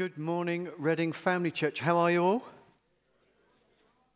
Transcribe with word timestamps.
Good 0.00 0.16
morning, 0.16 0.70
Reading 0.78 1.12
Family 1.12 1.50
Church. 1.50 1.78
How 1.78 1.98
are 1.98 2.10
you 2.10 2.22
all? 2.22 2.42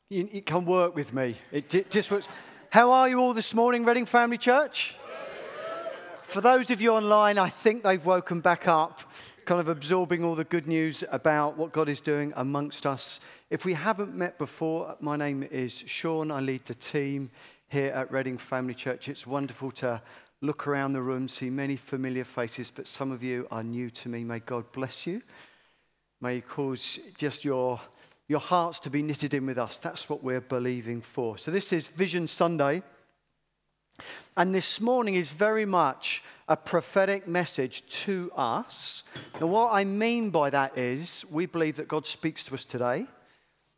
You, 0.08 0.26
you 0.32 0.40
come 0.40 0.64
work 0.64 0.96
with 0.96 1.12
me. 1.12 1.36
It 1.52 1.90
just 1.90 2.10
was. 2.10 2.26
How 2.70 2.90
are 2.90 3.06
you 3.06 3.18
all 3.18 3.34
this 3.34 3.52
morning, 3.52 3.84
Reading 3.84 4.06
Family 4.06 4.38
Church? 4.38 4.96
For 6.22 6.40
those 6.40 6.70
of 6.70 6.80
you 6.80 6.92
online, 6.92 7.36
I 7.36 7.50
think 7.50 7.82
they've 7.82 8.02
woken 8.02 8.40
back 8.40 8.66
up, 8.66 9.02
kind 9.44 9.60
of 9.60 9.68
absorbing 9.68 10.24
all 10.24 10.34
the 10.34 10.44
good 10.44 10.66
news 10.66 11.04
about 11.12 11.58
what 11.58 11.72
God 11.72 11.90
is 11.90 12.00
doing 12.00 12.32
amongst 12.34 12.86
us. 12.86 13.20
If 13.50 13.66
we 13.66 13.74
haven't 13.74 14.14
met 14.14 14.38
before, 14.38 14.96
my 15.00 15.16
name 15.16 15.42
is 15.42 15.84
Sean. 15.84 16.30
I 16.30 16.40
lead 16.40 16.64
the 16.64 16.74
team 16.74 17.30
here 17.68 17.92
at 17.92 18.10
Reading 18.10 18.38
Family 18.38 18.72
Church. 18.72 19.10
It's 19.10 19.26
wonderful 19.26 19.70
to 19.72 20.00
look 20.40 20.66
around 20.66 20.94
the 20.94 21.02
room, 21.02 21.28
see 21.28 21.50
many 21.50 21.76
familiar 21.76 22.24
faces, 22.24 22.70
but 22.74 22.86
some 22.86 23.12
of 23.12 23.22
you 23.22 23.46
are 23.50 23.62
new 23.62 23.90
to 23.90 24.08
me. 24.08 24.24
May 24.24 24.38
God 24.38 24.72
bless 24.72 25.06
you. 25.06 25.20
May 26.24 26.36
He 26.36 26.40
cause 26.40 26.98
just 27.18 27.44
your, 27.44 27.78
your 28.28 28.40
hearts 28.40 28.80
to 28.80 28.88
be 28.88 29.02
knitted 29.02 29.34
in 29.34 29.44
with 29.44 29.58
us. 29.58 29.76
That's 29.76 30.08
what 30.08 30.24
we're 30.24 30.40
believing 30.40 31.02
for. 31.02 31.36
So, 31.36 31.50
this 31.50 31.70
is 31.70 31.88
Vision 31.88 32.26
Sunday. 32.26 32.82
And 34.34 34.54
this 34.54 34.80
morning 34.80 35.16
is 35.16 35.30
very 35.32 35.66
much 35.66 36.24
a 36.48 36.56
prophetic 36.56 37.28
message 37.28 37.86
to 38.04 38.32
us. 38.34 39.02
And 39.38 39.50
what 39.50 39.74
I 39.74 39.84
mean 39.84 40.30
by 40.30 40.48
that 40.48 40.78
is 40.78 41.26
we 41.30 41.44
believe 41.44 41.76
that 41.76 41.88
God 41.88 42.06
speaks 42.06 42.42
to 42.44 42.54
us 42.54 42.64
today. 42.64 43.04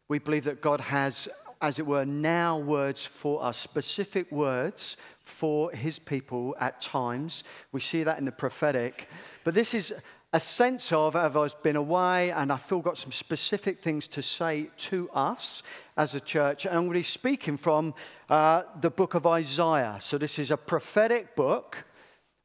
We 0.07 0.21
believe 0.21 0.45
that 0.45 0.61
God 0.61 0.81
has, 0.81 1.29
as 1.61 1.81
it 1.81 1.87
were, 1.87 2.05
now 2.05 2.61
words 2.61 3.05
for 3.05 3.43
us, 3.43 3.57
specific 3.57 4.31
words 4.31 4.97
for 5.21 5.73
his 5.73 5.99
people 5.99 6.55
at 6.61 6.81
times. 6.81 7.43
We 7.73 7.81
see 7.81 8.05
that 8.05 8.21
in 8.21 8.25
the 8.25 8.31
prophetic. 8.31 9.09
But 9.43 9.55
this 9.55 9.75
is 9.75 9.93
a 10.37 10.41
sense 10.41 10.93
of, 10.93 11.17
I've 11.17 11.63
been 11.63 11.77
away 11.77 12.31
and 12.31 12.53
I've 12.53 12.61
still 12.61 12.81
got 12.81 12.99
some 12.99 13.11
specific 13.11 13.79
things 13.79 14.07
to 14.09 14.21
say 14.21 14.69
to 14.91 15.09
us 15.15 15.63
as 15.97 16.15
a 16.15 16.21
church. 16.21 16.67
And 16.67 16.75
I'm 16.75 16.83
going 16.83 16.93
to 16.93 16.99
be 16.99 17.03
speaking 17.05 17.57
from 17.57 17.95
uh, 18.29 18.65
the 18.83 18.91
book 18.91 19.15
of 19.15 19.27
Isaiah. 19.27 19.99
So 20.03 20.19
this 20.19 20.39
is 20.39 20.51
a 20.51 20.59
prophetic 20.59 21.37
book 21.37 21.87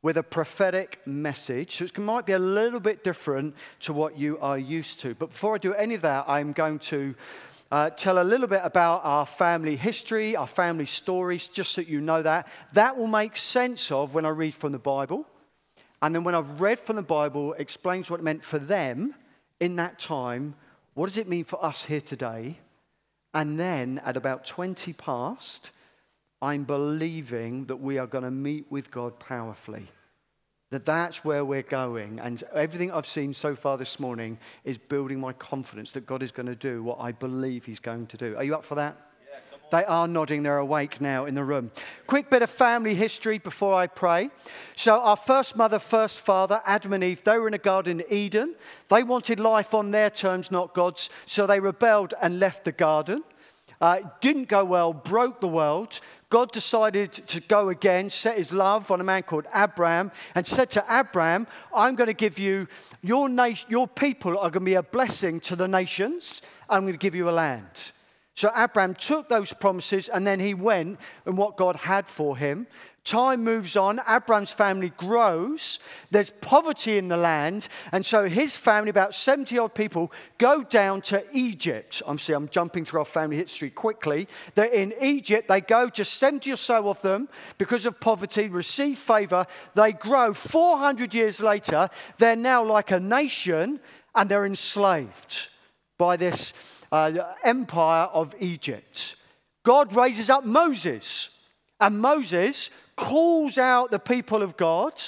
with 0.01 0.15
a 0.15 0.23
prophetic 0.23 1.01
message. 1.05 1.75
So 1.75 1.83
it 1.83 1.97
might 1.97 2.25
be 2.25 2.31
a 2.31 2.39
little 2.39 2.79
bit 2.79 3.03
different 3.03 3.55
to 3.81 3.91
what 3.91 4.17
you 4.17 4.39
are 4.39 4.57
used 4.57 5.01
to. 5.01 5.13
But 5.13 5.31
before 5.31 5.55
I 5.55 5.57
do 5.57 5.73
any 5.73 5.95
of 5.95 6.01
that, 6.03 6.29
I'm 6.29 6.53
going 6.53 6.79
to 6.79 7.13
uh, 7.73 7.89
tell 7.89 8.21
a 8.21 8.23
little 8.23 8.47
bit 8.47 8.61
about 8.63 9.01
our 9.03 9.25
family 9.25 9.75
history, 9.75 10.37
our 10.37 10.47
family 10.47 10.85
stories, 10.85 11.49
just 11.49 11.73
so 11.73 11.81
you 11.81 11.99
know 11.99 12.21
that. 12.21 12.47
That 12.71 12.97
will 12.97 13.07
make 13.07 13.35
sense 13.35 13.91
of 13.91 14.13
when 14.13 14.25
I 14.25 14.29
read 14.29 14.55
from 14.55 14.71
the 14.71 14.79
Bible. 14.79 15.27
And 16.01 16.15
then 16.15 16.23
when 16.23 16.35
I've 16.35 16.59
read 16.59 16.79
from 16.79 16.95
the 16.95 17.01
Bible, 17.01 17.53
explains 17.53 18.09
what 18.09 18.19
it 18.19 18.23
meant 18.23 18.43
for 18.43 18.57
them 18.59 19.13
in 19.59 19.75
that 19.75 19.99
time. 19.99 20.55
What 20.93 21.07
does 21.07 21.17
it 21.17 21.27
mean 21.27 21.43
for 21.43 21.63
us 21.63 21.85
here 21.85 22.01
today? 22.01 22.57
And 23.33 23.59
then 23.59 24.01
at 24.03 24.17
about 24.17 24.45
20 24.45 24.93
past, 24.93 25.71
I'm 26.41 26.63
believing 26.63 27.65
that 27.65 27.77
we 27.77 27.97
are 27.97 28.07
going 28.07 28.23
to 28.23 28.31
meet 28.31 28.65
with 28.69 28.89
God 28.91 29.19
powerfully. 29.19 29.87
That 30.71 30.85
that's 30.85 31.23
where 31.23 31.45
we're 31.45 31.61
going. 31.61 32.19
And 32.19 32.43
everything 32.53 32.91
I've 32.91 33.07
seen 33.07 33.33
so 33.33 33.55
far 33.55 33.77
this 33.77 33.99
morning 33.99 34.39
is 34.63 34.77
building 34.77 35.19
my 35.19 35.33
confidence 35.33 35.91
that 35.91 36.05
God 36.05 36.23
is 36.23 36.31
going 36.31 36.47
to 36.47 36.55
do 36.55 36.81
what 36.81 36.99
I 36.99 37.11
believe 37.11 37.65
He's 37.65 37.79
going 37.79 38.07
to 38.07 38.17
do. 38.17 38.35
Are 38.37 38.43
you 38.43 38.55
up 38.55 38.65
for 38.65 38.75
that? 38.75 38.97
They 39.71 39.85
are 39.85 40.07
nodding, 40.07 40.43
they're 40.43 40.57
awake 40.57 40.99
now 40.99 41.25
in 41.25 41.33
the 41.33 41.43
room. 41.43 41.71
Quick 42.05 42.29
bit 42.29 42.41
of 42.41 42.49
family 42.49 42.93
history 42.93 43.37
before 43.37 43.73
I 43.73 43.87
pray. 43.87 44.29
So, 44.75 44.99
our 44.99 45.15
first 45.15 45.55
mother, 45.55 45.79
first 45.79 46.19
father, 46.19 46.61
Adam 46.65 46.93
and 46.93 47.03
Eve, 47.03 47.23
they 47.23 47.37
were 47.37 47.47
in 47.47 47.53
a 47.53 47.57
garden 47.57 48.01
in 48.01 48.13
Eden. 48.13 48.55
They 48.89 49.01
wanted 49.03 49.39
life 49.39 49.73
on 49.73 49.91
their 49.91 50.09
terms, 50.09 50.51
not 50.51 50.73
God's, 50.73 51.09
so 51.25 51.47
they 51.47 51.59
rebelled 51.59 52.13
and 52.21 52.39
left 52.39 52.65
the 52.65 52.73
garden. 52.73 53.23
Uh, 53.79 54.01
didn't 54.19 54.47
go 54.47 54.63
well, 54.63 54.93
broke 54.93 55.39
the 55.39 55.47
world. 55.47 56.01
God 56.29 56.51
decided 56.51 57.11
to 57.13 57.41
go 57.41 57.69
again, 57.69 58.09
set 58.09 58.37
his 58.37 58.51
love 58.51 58.91
on 58.91 59.01
a 59.01 59.03
man 59.03 59.23
called 59.23 59.47
Abraham, 59.55 60.11
and 60.35 60.45
said 60.45 60.69
to 60.71 60.85
Abraham, 60.89 61.47
I'm 61.73 61.95
going 61.95 62.07
to 62.07 62.13
give 62.13 62.39
you, 62.39 62.67
your, 63.01 63.27
nation, 63.27 63.67
your 63.69 63.87
people 63.87 64.37
are 64.37 64.49
going 64.49 64.61
to 64.63 64.71
be 64.71 64.75
a 64.75 64.83
blessing 64.83 65.39
to 65.41 65.55
the 65.55 65.67
nations. 65.67 66.41
I'm 66.69 66.83
going 66.83 66.93
to 66.93 66.99
give 66.99 67.15
you 67.15 67.29
a 67.29 67.31
land. 67.31 67.91
So 68.35 68.49
Abraham 68.55 68.95
took 68.95 69.27
those 69.27 69.51
promises 69.53 70.07
and 70.07 70.25
then 70.25 70.39
he 70.39 70.53
went 70.53 70.99
and 71.25 71.37
what 71.37 71.57
God 71.57 71.75
had 71.75 72.07
for 72.07 72.37
him. 72.37 72.67
Time 73.03 73.43
moves 73.43 73.75
on, 73.75 73.99
Abraham's 74.07 74.51
family 74.51 74.89
grows, 74.95 75.79
there's 76.11 76.29
poverty 76.29 76.99
in 76.99 77.07
the 77.07 77.17
land, 77.17 77.67
and 77.91 78.05
so 78.05 78.29
his 78.29 78.55
family, 78.55 78.91
about 78.91 79.15
70 79.15 79.57
odd 79.57 79.73
people, 79.73 80.11
go 80.37 80.61
down 80.61 81.01
to 81.01 81.25
Egypt. 81.33 82.03
I'm 82.05 82.19
see, 82.19 82.33
I'm 82.33 82.47
jumping 82.47 82.85
through 82.85 82.99
our 82.99 83.05
family 83.05 83.37
history 83.37 83.71
quickly. 83.71 84.27
They're 84.53 84.65
in 84.65 84.93
Egypt, 85.01 85.47
they 85.47 85.61
go, 85.61 85.89
just 85.89 86.13
70 86.13 86.51
or 86.51 86.57
so 86.57 86.89
of 86.89 87.01
them, 87.01 87.27
because 87.57 87.87
of 87.87 87.99
poverty, 87.99 88.49
receive 88.49 88.99
favor. 88.99 89.47
They 89.73 89.93
grow. 89.93 90.35
400 90.35 91.15
years 91.15 91.41
later, 91.41 91.89
they're 92.19 92.35
now 92.35 92.63
like 92.63 92.91
a 92.91 92.99
nation 92.99 93.79
and 94.13 94.29
they're 94.29 94.45
enslaved 94.45 95.47
by 95.97 96.17
this 96.17 96.53
uh, 96.91 97.33
empire 97.43 98.05
of 98.05 98.35
Egypt. 98.39 99.15
God 99.63 99.95
raises 99.95 100.29
up 100.29 100.45
Moses, 100.45 101.37
and 101.79 101.99
Moses 101.99 102.69
calls 102.95 103.57
out 103.57 103.91
the 103.91 103.99
people 103.99 104.41
of 104.41 104.57
God. 104.57 105.01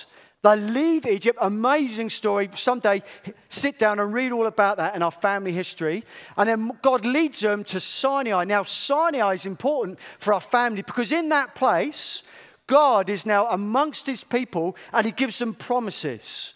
They 0.44 0.58
leave 0.58 1.06
Egypt. 1.06 1.40
Amazing 1.42 2.10
story. 2.10 2.50
Someday, 2.54 3.02
sit 3.48 3.80
down 3.80 4.00
and 4.00 4.14
read 4.14 4.34
all 4.34 4.46
about 4.46 4.78
that 4.78 4.96
in 4.96 5.02
our 5.02 5.12
family 5.12 5.54
history. 5.54 6.04
And 6.36 6.50
then 6.50 6.72
God 6.82 7.06
leads 7.06 7.40
them 7.40 7.64
to 7.66 7.80
Sinai. 7.80 8.44
Now, 8.44 8.64
Sinai 8.64 9.36
is 9.36 9.46
important 9.46 10.00
for 10.20 10.34
our 10.34 10.42
family 10.42 10.82
because 10.82 11.14
in 11.14 11.30
that 11.30 11.56
place, 11.56 12.24
God 12.68 13.10
is 13.10 13.26
now 13.26 13.48
amongst 13.50 14.06
his 14.06 14.26
people 14.26 14.76
and 14.92 15.06
he 15.06 15.14
gives 15.14 15.40
them 15.40 15.54
promises. 15.54 16.53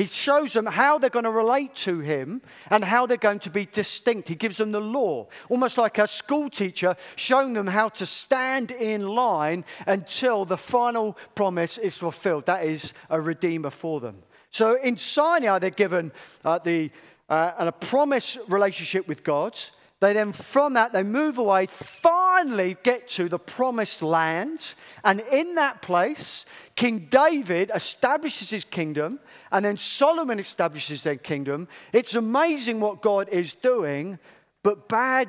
He 0.00 0.06
shows 0.06 0.54
them 0.54 0.64
how 0.64 0.96
they're 0.96 1.10
going 1.10 1.26
to 1.26 1.30
relate 1.30 1.74
to 1.84 2.00
him 2.00 2.40
and 2.70 2.82
how 2.82 3.04
they're 3.04 3.18
going 3.18 3.40
to 3.40 3.50
be 3.50 3.66
distinct. 3.66 4.28
He 4.28 4.34
gives 4.34 4.56
them 4.56 4.72
the 4.72 4.80
law, 4.80 5.28
almost 5.50 5.76
like 5.76 5.98
a 5.98 6.08
school 6.08 6.48
teacher 6.48 6.96
showing 7.16 7.52
them 7.52 7.66
how 7.66 7.90
to 7.90 8.06
stand 8.06 8.70
in 8.70 9.06
line 9.06 9.62
until 9.86 10.46
the 10.46 10.56
final 10.56 11.18
promise 11.34 11.76
is 11.76 11.98
fulfilled. 11.98 12.46
That 12.46 12.64
is 12.64 12.94
a 13.10 13.20
redeemer 13.20 13.68
for 13.68 14.00
them. 14.00 14.22
So 14.50 14.80
in 14.80 14.96
Sinai, 14.96 15.58
they're 15.58 15.68
given 15.68 16.12
uh, 16.46 16.60
the, 16.60 16.90
uh, 17.28 17.52
a 17.58 17.70
promise 17.70 18.38
relationship 18.48 19.06
with 19.06 19.22
God. 19.22 19.58
They 20.00 20.14
then, 20.14 20.32
from 20.32 20.72
that, 20.74 20.92
they 20.92 21.02
move 21.02 21.36
away, 21.36 21.66
finally 21.66 22.76
get 22.82 23.08
to 23.10 23.28
the 23.28 23.38
promised 23.38 24.00
land. 24.00 24.74
And 25.04 25.20
in 25.32 25.56
that 25.56 25.82
place, 25.82 26.46
King 26.74 27.08
David 27.10 27.70
establishes 27.74 28.48
his 28.50 28.64
kingdom 28.64 29.20
and 29.52 29.64
then 29.64 29.76
Solomon 29.76 30.38
establishes 30.38 31.02
their 31.02 31.16
kingdom. 31.16 31.68
It's 31.92 32.14
amazing 32.14 32.80
what 32.80 33.02
God 33.02 33.28
is 33.28 33.52
doing, 33.52 34.18
but 34.62 34.88
bad 34.88 35.28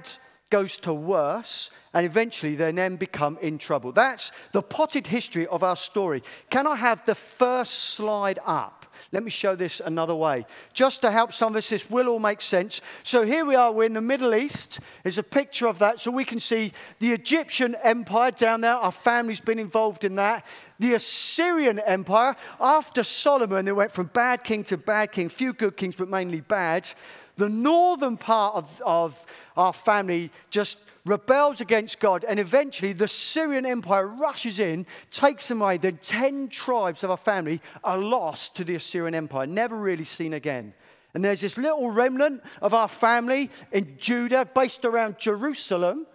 goes 0.49 0.77
to 0.79 0.93
worse, 0.93 1.71
and 1.93 2.05
eventually 2.05 2.55
they 2.55 2.71
then 2.71 2.97
become 2.97 3.37
in 3.41 3.57
trouble. 3.57 3.91
That's 3.91 4.31
the 4.51 4.61
potted 4.61 5.07
history 5.07 5.47
of 5.47 5.63
our 5.63 5.77
story. 5.77 6.23
Can 6.49 6.67
I 6.67 6.75
have 6.75 7.05
the 7.05 7.15
first 7.15 7.73
slide 7.73 8.39
up? 8.45 8.80
Let 9.11 9.23
me 9.23 9.31
show 9.31 9.55
this 9.55 9.81
another 9.83 10.15
way. 10.15 10.45
Just 10.73 11.01
to 11.01 11.11
help 11.11 11.33
some 11.33 11.53
of 11.53 11.57
us, 11.57 11.69
this 11.69 11.89
will 11.89 12.07
all 12.07 12.19
make 12.19 12.41
sense. 12.41 12.81
So 13.03 13.23
here 13.23 13.45
we 13.45 13.55
are, 13.55 13.71
we're 13.71 13.85
in 13.85 13.93
the 13.93 14.01
Middle 14.01 14.35
East. 14.35 14.79
There's 15.03 15.17
a 15.17 15.23
picture 15.23 15.67
of 15.67 15.79
that. 15.79 15.99
So 15.99 16.11
we 16.11 16.25
can 16.25 16.39
see 16.39 16.71
the 16.99 17.11
Egyptian 17.11 17.75
Empire 17.83 18.31
down 18.31 18.61
there. 18.61 18.75
Our 18.75 18.91
family's 18.91 19.41
been 19.41 19.59
involved 19.59 20.03
in 20.03 20.15
that. 20.15 20.45
The 20.79 20.93
Assyrian 20.95 21.79
Empire, 21.79 22.35
after 22.59 23.03
Solomon, 23.03 23.65
they 23.65 23.71
went 23.71 23.91
from 23.91 24.07
bad 24.07 24.43
king 24.43 24.63
to 24.65 24.77
bad 24.77 25.11
king, 25.11 25.29
few 25.29 25.53
good 25.53 25.77
kings, 25.77 25.95
but 25.95 26.09
mainly 26.09 26.41
bad. 26.41 26.89
The 27.37 27.49
northern 27.49 28.17
part 28.17 28.55
of, 28.55 28.81
of 28.85 29.25
our 29.55 29.73
family 29.73 30.31
just 30.49 30.77
rebels 31.05 31.61
against 31.61 31.99
God, 31.99 32.23
and 32.27 32.39
eventually 32.39 32.93
the 32.93 33.07
Syrian 33.07 33.65
Empire 33.65 34.07
rushes 34.07 34.59
in, 34.59 34.85
takes 35.09 35.47
them 35.47 35.61
away. 35.61 35.77
The 35.77 35.91
10 35.91 36.49
tribes 36.49 37.03
of 37.03 37.11
our 37.11 37.17
family 37.17 37.61
are 37.83 37.97
lost 37.97 38.55
to 38.57 38.63
the 38.63 38.75
Assyrian 38.75 39.15
Empire, 39.15 39.47
never 39.47 39.75
really 39.75 40.05
seen 40.05 40.33
again. 40.33 40.73
And 41.13 41.25
there's 41.25 41.41
this 41.41 41.57
little 41.57 41.91
remnant 41.91 42.41
of 42.61 42.73
our 42.73 42.87
family 42.87 43.49
in 43.71 43.97
Judah, 43.97 44.45
based 44.45 44.85
around 44.85 45.17
Jerusalem. 45.17 46.07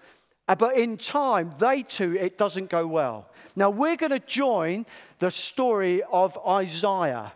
But 0.46 0.76
in 0.76 0.96
time, 0.96 1.52
they 1.58 1.82
too, 1.82 2.16
it 2.18 2.38
doesn't 2.38 2.70
go 2.70 2.86
well. 2.86 3.28
Now, 3.56 3.70
we're 3.70 3.96
going 3.96 4.12
to 4.12 4.20
join 4.20 4.86
the 5.18 5.30
story 5.30 6.02
of 6.10 6.38
Isaiah. 6.46 7.32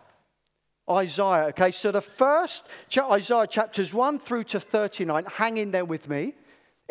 Isaiah, 0.89 1.47
okay? 1.49 1.71
So 1.71 1.91
the 1.91 2.01
first, 2.01 2.67
Isaiah 2.97 3.47
chapters 3.47 3.93
1 3.93 4.19
through 4.19 4.45
to 4.45 4.59
39, 4.59 5.25
hang 5.25 5.57
in 5.57 5.71
there 5.71 5.85
with 5.85 6.07
me. 6.09 6.33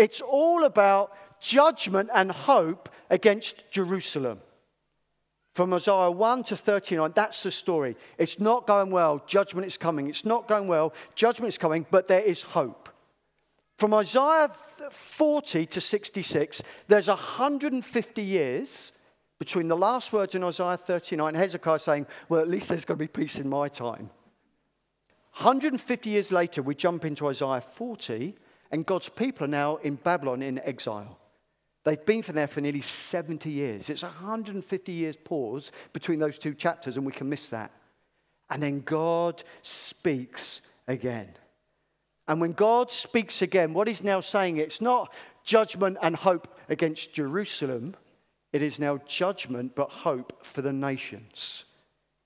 It's 0.00 0.22
all 0.22 0.64
about 0.64 1.12
judgment 1.42 2.08
and 2.14 2.32
hope 2.32 2.88
against 3.10 3.70
Jerusalem. 3.70 4.40
From 5.52 5.74
Isaiah 5.74 6.10
1 6.10 6.44
to 6.44 6.56
39, 6.56 7.12
that's 7.14 7.42
the 7.42 7.50
story. 7.50 7.98
It's 8.16 8.40
not 8.40 8.66
going 8.66 8.90
well, 8.90 9.22
judgment 9.26 9.66
is 9.66 9.76
coming. 9.76 10.08
It's 10.08 10.24
not 10.24 10.48
going 10.48 10.68
well, 10.68 10.94
judgment 11.14 11.50
is 11.50 11.58
coming, 11.58 11.84
but 11.90 12.08
there 12.08 12.22
is 12.22 12.40
hope. 12.40 12.88
From 13.76 13.92
Isaiah 13.92 14.50
40 14.90 15.66
to 15.66 15.80
66, 15.82 16.62
there's 16.88 17.08
150 17.08 18.22
years 18.22 18.92
between 19.38 19.68
the 19.68 19.76
last 19.76 20.14
words 20.14 20.34
in 20.34 20.42
Isaiah 20.42 20.78
39, 20.78 21.28
and 21.28 21.36
Hezekiah 21.36 21.78
saying, 21.78 22.06
Well, 22.30 22.40
at 22.40 22.48
least 22.48 22.70
there's 22.70 22.86
going 22.86 22.96
to 22.96 23.04
be 23.04 23.08
peace 23.08 23.38
in 23.38 23.50
my 23.50 23.68
time. 23.68 24.08
150 25.36 26.08
years 26.08 26.32
later, 26.32 26.62
we 26.62 26.74
jump 26.74 27.04
into 27.04 27.28
Isaiah 27.28 27.60
40, 27.60 28.34
and 28.70 28.86
God's 28.86 29.08
people 29.08 29.44
are 29.44 29.48
now 29.48 29.76
in 29.76 29.96
Babylon 29.96 30.42
in 30.42 30.58
exile. 30.60 31.18
They've 31.84 32.04
been 32.04 32.22
there 32.22 32.46
for 32.46 32.60
nearly 32.60 32.82
70 32.82 33.50
years. 33.50 33.88
It's 33.88 34.02
150 34.02 34.92
years 34.92 35.16
pause 35.16 35.72
between 35.92 36.18
those 36.18 36.38
two 36.38 36.54
chapters, 36.54 36.96
and 36.96 37.06
we 37.06 37.12
can 37.12 37.28
miss 37.28 37.48
that. 37.48 37.72
And 38.50 38.62
then 38.62 38.80
God 38.80 39.42
speaks 39.62 40.60
again. 40.86 41.28
And 42.28 42.40
when 42.40 42.52
God 42.52 42.92
speaks 42.92 43.42
again, 43.42 43.72
what 43.72 43.88
he's 43.88 44.04
now 44.04 44.20
saying, 44.20 44.58
it's 44.58 44.80
not 44.80 45.12
judgment 45.42 45.98
and 46.02 46.14
hope 46.14 46.48
against 46.68 47.14
Jerusalem, 47.14 47.96
it 48.52 48.62
is 48.62 48.78
now 48.78 48.98
judgment 49.06 49.74
but 49.74 49.90
hope 49.90 50.44
for 50.44 50.62
the 50.62 50.72
nations. 50.72 51.64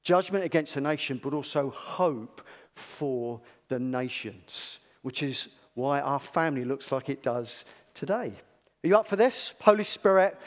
Judgment 0.03 0.45
against 0.45 0.75
the 0.75 0.81
nation, 0.81 1.21
but 1.23 1.33
also 1.33 1.71
hope 1.71 2.43
for 2.75 3.41
the 3.69 3.79
nations, 3.79 4.81
which 5.03 5.23
is 5.23 5.49
why 5.75 6.01
our 6.01 6.19
family 6.19 6.65
looks 6.65 6.91
like 6.91 7.09
it 7.09 7.23
does 7.23 7.65
today. 7.93 8.33
Are 8.83 8.87
you 8.87 8.97
up 8.97 9.07
for 9.07 9.17
this? 9.17 9.55
Holy 9.61 9.85
Spirit, 9.85 10.39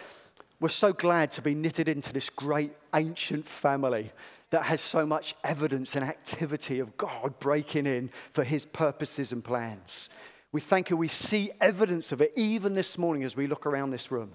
we're 0.60 0.70
so 0.70 0.94
glad 0.94 1.32
to 1.32 1.42
be 1.42 1.54
knitted 1.54 1.90
into 1.90 2.14
this 2.14 2.30
great 2.30 2.72
ancient 2.94 3.48
family 3.48 4.12
that 4.50 4.64
has 4.64 4.80
so 4.80 5.06
much 5.06 5.36
evidence 5.44 5.96
and 5.96 6.06
activity 6.06 6.80
of 6.80 6.98
God 6.98 7.38
breaking 7.40 7.86
in 7.86 8.10
for 8.32 8.44
his 8.44 8.66
purposes 8.66 9.32
and 9.32 9.44
plans. 9.44 10.10
We 10.52 10.62
thank 10.62 10.90
you. 10.90 10.98
We 10.98 11.10
see 11.10 11.52
evidence 11.60 12.12
of 12.12 12.22
it 12.22 12.32
even 12.36 12.74
this 12.74 12.98
morning 12.98 13.24
as 13.24 13.36
we 13.36 13.48
look 13.48 13.66
around 13.66 13.92
this 13.92 14.12
room. 14.12 14.32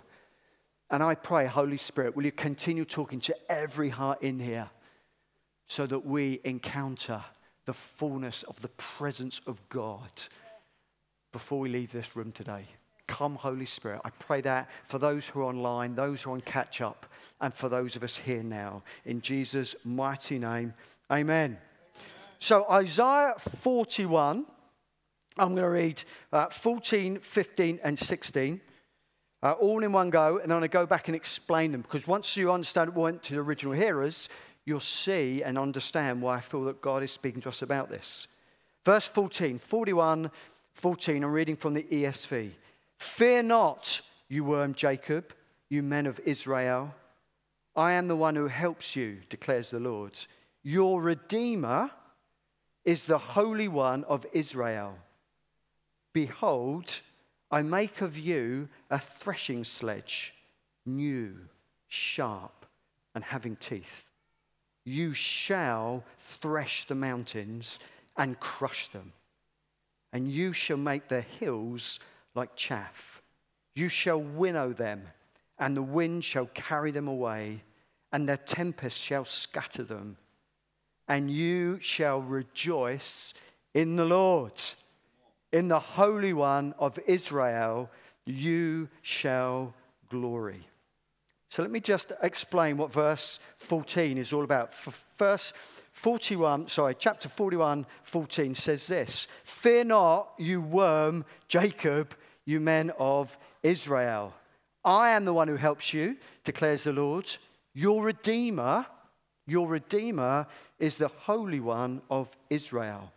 And 0.91 1.03
I 1.03 1.15
pray, 1.15 1.47
Holy 1.47 1.79
Spirit, 1.79 2.15
will 2.15 2.27
you 2.27 2.33
continue 2.33 2.85
talking 2.85 3.19
to 3.21 3.35
every 3.51 3.89
heart 3.89 4.23
in 4.23 4.39
here 4.39 4.69
so 5.67 5.87
that 5.87 6.05
we 6.05 6.41
encounter 6.45 7.25
the 7.65 7.73
fullness 7.73 8.43
of 8.43 8.61
the 8.61 8.69
presence 8.69 9.41
of 9.47 9.67
God 9.71 10.11
before 11.33 11.59
we 11.59 11.69
leave 11.69 11.93
this 11.93 12.15
room 12.15 12.33
today. 12.33 12.67
Come, 13.07 13.35
Holy 13.35 13.67
Spirit. 13.67 14.01
I 14.05 14.11
pray 14.11 14.41
that 14.43 14.71
for 14.85 14.99
those 14.99 15.27
who 15.27 15.41
are 15.41 15.45
online, 15.45 15.95
those 15.95 16.23
who 16.23 16.31
are 16.31 16.35
on 16.35 16.41
catch 16.43 16.81
up, 16.81 17.07
and 17.41 17.53
for 17.53 17.69
those 17.69 17.97
of 17.97 18.03
us 18.03 18.17
here 18.17 18.43
now. 18.43 18.83
In 19.05 19.21
Jesus' 19.21 19.75
mighty 19.85 20.39
name, 20.39 20.75
amen. 21.11 21.59
So, 22.39 22.67
Isaiah 22.71 23.35
41, 23.39 24.47
I'm 25.37 25.49
going 25.49 25.63
to 25.63 25.69
read 25.69 26.03
uh, 26.33 26.47
14, 26.49 27.21
15, 27.21 27.81
and 27.83 27.99
16. 27.99 28.61
Uh, 29.43 29.53
all 29.53 29.83
in 29.83 29.93
one 29.93 30.11
go, 30.11 30.39
and 30.39 30.51
then 30.51 30.53
I'm 30.53 30.61
going 30.61 30.63
to 30.63 30.69
go 30.69 30.87
back 30.87 31.09
and 31.09 31.17
explain 31.17 31.73
them 31.73 31.83
because 31.83 32.07
once 32.07 32.37
you 32.37 32.53
understand 32.53 32.91
what 32.91 33.03
went 33.03 33.23
to 33.25 33.35
the 33.35 33.41
original 33.41 33.73
hearers, 33.73 34.29
you'll 34.65 34.81
see 34.81 35.43
and 35.43 35.59
understand 35.59 36.23
why 36.23 36.37
I 36.37 36.41
feel 36.41 36.65
that 36.65 36.81
God 36.81 37.03
is 37.03 37.11
speaking 37.11 37.41
to 37.43 37.49
us 37.49 37.63
about 37.63 37.91
this. 37.91 38.29
Verse 38.85 39.07
14, 39.07 39.59
41, 39.59 40.31
14, 40.75 41.23
I'm 41.23 41.33
reading 41.33 41.57
from 41.57 41.75
the 41.75 41.83
ESV. 41.85 42.51
Fear 42.99 43.43
not, 43.45 44.01
you 44.29 44.45
worm 44.45 44.75
Jacob, 44.75 45.33
you 45.69 45.83
men 45.83 46.07
of 46.07 46.21
Israel. 46.25 46.95
I 47.75 47.93
am 47.93 48.09
the 48.09 48.17
one 48.17 48.37
who 48.37 48.49
helps 48.49 48.95
you, 48.97 49.19
declares 49.29 49.71
the 49.71 49.81
Lord. 49.81 50.19
Your 50.63 51.01
Redeemer 51.01 51.91
is 52.85 53.05
the 53.05 53.19
Holy 53.19 53.69
One 53.69 54.05
of 54.05 54.27
Israel. 54.33 54.99
Behold, 56.13 57.01
I 57.51 57.63
make 57.63 58.01
of 58.01 58.19
you 58.19 58.69
a 58.91 58.99
threshing 58.99 59.65
sledge, 59.65 60.35
new, 60.85 61.37
sharp, 61.89 62.67
and 63.15 63.23
having 63.23 63.57
teeth. 63.57 64.05
You 64.85 65.15
shall 65.15 66.05
thresh 66.19 66.87
the 66.87 66.95
mountains 66.95 67.79
and 68.17 68.41
crush 68.41 68.89
them, 68.89 69.13
and 70.13 70.31
you 70.31 70.53
shall 70.53 70.77
make 70.77 71.09
the 71.09 71.21
hills 71.21 71.99
like 72.35 72.55
chaff. 72.57 73.23
You 73.75 73.89
shall 73.89 74.21
winnow 74.21 74.73
them, 74.73 75.09
and 75.59 75.77
the 75.77 75.83
wind 75.83 76.25
shall 76.25 76.47
carry 76.47 76.91
them 76.91 77.09
away, 77.09 77.63
and 78.13 78.29
the 78.29 78.37
tempest 78.37 79.03
shall 79.03 79.25
scatter 79.25 79.83
them. 79.83 80.17
And 81.09 81.31
you 81.31 81.79
shall 81.81 82.21
rejoice 82.21 83.35
in 83.75 83.97
the 83.97 84.05
Lord, 84.05 84.61
in 85.53 85.69
the 85.69 85.81
Holy 85.81 86.33
One 86.33 86.75
of 86.79 86.99
Israel, 87.07 87.91
you 88.25 88.89
shall 89.01 89.75
glory. 90.09 90.67
So 91.53 91.61
let 91.61 91.71
me 91.71 91.81
just 91.81 92.13
explain 92.23 92.79
what 92.79 92.91
verse 92.91 93.39
14 93.59 94.17
is 94.17 94.33
all 94.33 94.43
about. 94.43 94.75
Verse 95.19 95.53
41, 95.91 96.69
sorry, 96.69 96.97
chapter 96.99 97.29
41, 97.29 97.85
14 98.05 98.55
says 98.55 98.87
this 98.87 99.29
Fear 99.45 99.85
not, 99.85 100.33
you 100.39 100.63
worm, 100.63 101.27
Jacob, 101.49 102.15
you 102.47 102.59
men 102.59 102.91
of 102.99 103.37
Israel. 103.63 104.33
I 104.83 105.11
am 105.11 105.27
the 105.27 105.35
one 105.35 105.47
who 105.47 105.57
helps 105.57 105.93
you, 105.93 106.17
declares 106.43 106.85
the 106.85 106.95
Lord. 106.95 107.29
Your 107.75 108.03
Redeemer, 108.03 108.87
your 109.47 109.69
Redeemer 109.69 110.47
is 110.79 110.97
the 110.97 111.09
Holy 111.09 111.61
One 111.61 112.01
of 112.09 112.31
Israel. 112.49 113.13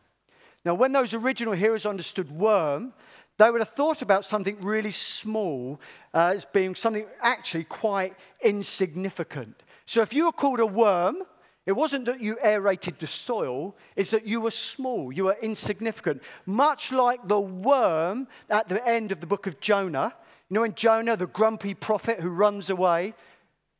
Now, 0.66 0.74
when 0.74 0.92
those 0.92 1.14
original 1.14 1.54
hearers 1.54 1.86
understood 1.86 2.30
worm, 2.32 2.92
they 3.38 3.52
would 3.52 3.62
have 3.62 3.70
thought 3.70 4.02
about 4.02 4.26
something 4.26 4.58
really 4.62 4.92
small 4.92 5.80
uh, 6.14 6.34
as 6.36 6.46
being 6.46 6.76
something 6.76 7.06
actually 7.22 7.66
quite 7.66 8.16
insignificant. 8.42 9.62
So 9.86 10.02
if 10.02 10.14
you 10.14 10.26
were 10.26 10.32
called 10.32 10.60
a 10.60 10.66
worm, 10.66 11.18
it 11.66 11.74
wasn't 11.74 12.06
that 12.06 12.22
you 12.22 12.38
aerated 12.44 13.00
the 13.00 13.08
soil, 13.08 13.76
it's 13.96 14.12
that 14.12 14.28
you 14.28 14.40
were 14.40 14.52
small, 14.52 15.12
you 15.12 15.26
were 15.26 15.38
insignificant. 15.42 16.22
Much 16.46 16.92
like 16.92 17.28
the 17.28 17.40
worm 17.40 18.28
at 18.50 18.70
the 18.70 18.88
end 18.88 19.12
of 19.12 19.20
the 19.20 19.28
book 19.28 19.48
of 19.48 19.60
Jonah. 19.60 20.14
You 20.50 20.56
know, 20.56 20.62
when 20.62 20.76
Jonah, 20.76 21.18
the 21.18 21.26
grumpy 21.28 21.74
prophet 21.74 22.20
who 22.20 22.30
runs 22.30 22.70
away, 22.70 23.16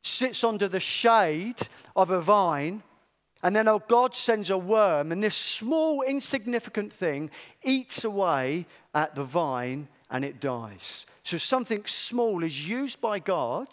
sits 0.02 0.42
under 0.44 0.68
the 0.68 0.80
shade 0.80 1.60
of 1.94 2.10
a 2.10 2.20
vine, 2.20 2.82
and 3.42 3.54
then 3.54 3.68
oh, 3.68 3.82
God 3.86 4.14
sends 4.14 4.50
a 4.50 4.58
worm, 4.58 5.12
and 5.12 5.22
this 5.22 5.36
small, 5.36 6.02
insignificant 6.02 6.92
thing 6.92 7.30
eats 7.62 8.04
away 8.04 8.66
at 8.94 9.14
the 9.14 9.24
vine 9.24 9.88
and 10.10 10.24
it 10.24 10.40
dies. 10.40 11.06
So 11.22 11.38
something 11.38 11.84
small 11.86 12.42
is 12.42 12.68
used 12.68 13.00
by 13.00 13.18
God 13.18 13.68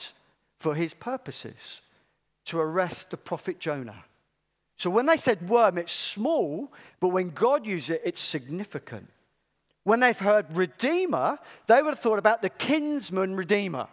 for 0.57 0.75
his 0.75 0.93
purposes 0.93 1.81
to 2.45 2.59
arrest 2.59 3.11
the 3.11 3.17
prophet 3.17 3.59
Jonah. 3.59 4.03
So 4.77 4.89
when 4.89 5.05
they 5.05 5.17
said 5.17 5.47
worm, 5.47 5.77
it's 5.77 5.93
small, 5.93 6.71
but 6.99 7.09
when 7.09 7.29
God 7.29 7.65
uses 7.65 7.91
it, 7.91 8.01
it's 8.03 8.19
significant. 8.19 9.07
When 9.83 9.99
they've 9.99 10.17
heard 10.17 10.45
redeemer, 10.55 11.37
they 11.67 11.81
would 11.81 11.91
have 11.91 11.99
thought 11.99 12.19
about 12.19 12.41
the 12.41 12.49
kinsman 12.49 13.35
redeemer. 13.35 13.87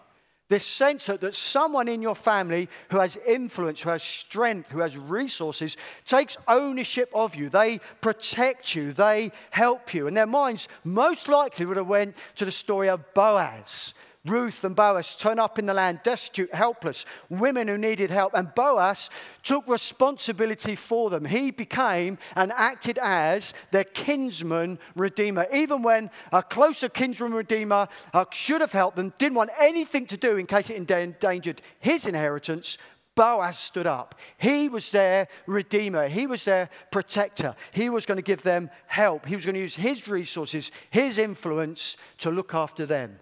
This 0.51 0.67
sense 0.67 1.07
that, 1.07 1.35
someone 1.37 1.87
in 1.87 2.03
your 2.03 2.17
family 2.17 2.69
who 2.91 2.99
has 2.99 3.17
influence, 3.25 3.83
who 3.83 3.91
has 3.91 4.03
strength, 4.03 4.69
who 4.73 4.81
has 4.81 4.99
resources, 4.99 5.77
takes 6.05 6.37
ownership 6.49 7.09
of 7.15 7.37
you. 7.37 7.49
They 7.49 7.79
protect 8.01 8.75
you. 8.75 8.93
They 8.93 9.31
help 9.51 9.95
you. 9.95 10.09
And 10.09 10.17
their 10.17 10.27
minds 10.27 10.67
most 10.83 11.29
likely 11.29 11.67
would 11.67 11.77
have 11.77 11.87
went 11.87 12.17
to 12.35 12.45
the 12.45 12.51
story 12.51 12.89
of 12.89 13.15
Boaz 13.15 13.95
Ruth 14.27 14.65
and 14.65 14.77
Boaz 14.77 15.17
turn 15.17 15.39
up 15.39 15.59
in 15.59 15.65
the 15.65 15.73
land, 15.73 16.01
destitute, 16.05 16.55
helpless, 16.55 17.07
women 17.31 17.69
who 17.69 17.79
needed 17.79 18.11
help. 18.11 18.35
And 18.35 18.55
Boaz 18.55 19.09
took 19.43 19.67
responsibility 19.67 20.77
for 20.77 21.09
them. 21.09 21.25
He 21.25 21.51
became 21.51 22.19
and 22.37 22.53
acted 22.53 22.99
as 23.01 23.55
their 23.71 23.85
kinsman 23.85 24.79
redeemer. 24.95 25.47
Even 25.55 25.83
when 25.83 26.11
a 26.33 26.43
closer 26.43 26.91
kinsman 26.91 27.33
redeemer 27.33 27.89
uh, 28.13 28.27
should 28.31 28.61
have 28.61 28.73
helped 28.73 28.97
them, 28.97 29.15
didn't 29.17 29.37
want 29.37 29.51
anything 29.59 30.07
to 30.09 30.19
do 30.19 30.37
in 30.37 30.45
case 30.45 30.69
it 30.69 30.77
endangered 30.77 31.63
his 31.79 32.05
inheritance, 32.05 32.77
Boaz 33.15 33.59
stood 33.59 33.87
up. 33.87 34.15
He 34.37 34.69
was 34.69 34.91
their 34.91 35.29
redeemer. 35.47 36.09
He 36.09 36.27
was 36.27 36.45
their 36.45 36.69
protector. 36.93 37.55
He 37.73 37.89
was 37.89 38.07
going 38.07 38.17
to 38.17 38.23
give 38.23 38.43
them 38.43 38.71
help. 38.87 39.27
He 39.27 39.35
was 39.35 39.45
going 39.47 39.55
to 39.55 39.61
use 39.61 39.77
his 39.77 40.07
resources, 40.09 40.71
his 40.91 41.19
influence 41.19 41.97
to 42.19 42.31
look 42.31 42.55
after 42.55 42.87
them. 42.87 43.19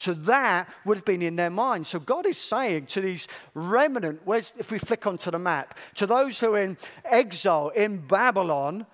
So 0.00 0.12
that 0.12 0.68
would 0.84 0.98
have 0.98 1.04
been 1.04 1.22
in 1.22 1.36
their 1.36 1.50
mind. 1.50 1.86
So 1.86 1.98
God 1.98 2.26
is 2.26 2.36
saying 2.36 2.86
to 2.86 3.00
these 3.00 3.28
remnant, 3.54 4.20
if 4.58 4.70
we 4.70 4.78
flick 4.78 5.06
onto 5.06 5.30
the 5.30 5.38
map, 5.38 5.78
to 5.94 6.06
those 6.06 6.40
who 6.40 6.54
are 6.54 6.62
in 6.62 6.76
exile 7.04 7.68
in 7.70 7.98
Babylon, 7.98 8.86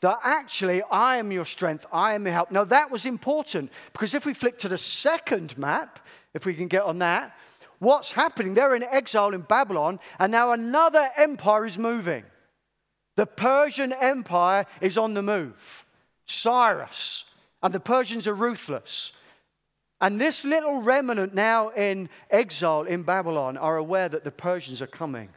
that 0.00 0.18
actually 0.22 0.82
I 0.90 1.16
am 1.16 1.32
your 1.32 1.44
strength, 1.44 1.86
I 1.92 2.14
am 2.14 2.24
your 2.24 2.34
help. 2.34 2.50
Now 2.50 2.64
that 2.64 2.90
was 2.90 3.04
important 3.04 3.72
because 3.92 4.14
if 4.14 4.24
we 4.24 4.34
flick 4.34 4.58
to 4.58 4.68
the 4.68 4.78
second 4.78 5.58
map, 5.58 5.98
if 6.34 6.46
we 6.46 6.54
can 6.54 6.68
get 6.68 6.82
on 6.82 6.98
that, 6.98 7.36
what's 7.78 8.12
happening? 8.12 8.54
They're 8.54 8.76
in 8.76 8.82
exile 8.82 9.34
in 9.34 9.42
Babylon, 9.42 10.00
and 10.18 10.30
now 10.30 10.52
another 10.52 11.08
empire 11.16 11.66
is 11.66 11.78
moving. 11.78 12.24
The 13.16 13.26
Persian 13.26 13.92
Empire 13.92 14.66
is 14.80 14.98
on 14.98 15.14
the 15.14 15.22
move. 15.22 15.86
Cyrus, 16.26 17.24
and 17.62 17.72
the 17.74 17.80
Persians 17.80 18.26
are 18.26 18.34
ruthless. 18.34 19.12
And 20.00 20.20
this 20.20 20.44
little 20.44 20.82
remnant 20.82 21.34
now 21.34 21.70
in 21.70 22.08
exile 22.30 22.82
in 22.82 23.04
Babylon 23.04 23.56
are 23.56 23.76
aware 23.76 24.08
that 24.08 24.24
the 24.24 24.30
Persians 24.30 24.82
are 24.82 24.86
coming. 24.86 25.28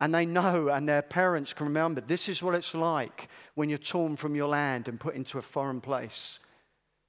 And 0.00 0.14
they 0.14 0.26
know, 0.26 0.68
and 0.68 0.88
their 0.88 1.02
parents 1.02 1.52
can 1.52 1.66
remember 1.66 2.00
this 2.00 2.28
is 2.28 2.42
what 2.42 2.54
it's 2.54 2.74
like 2.74 3.28
when 3.54 3.68
you're 3.68 3.78
torn 3.78 4.16
from 4.16 4.34
your 4.34 4.48
land 4.48 4.88
and 4.88 5.00
put 5.00 5.14
into 5.14 5.38
a 5.38 5.42
foreign 5.42 5.80
place. 5.80 6.38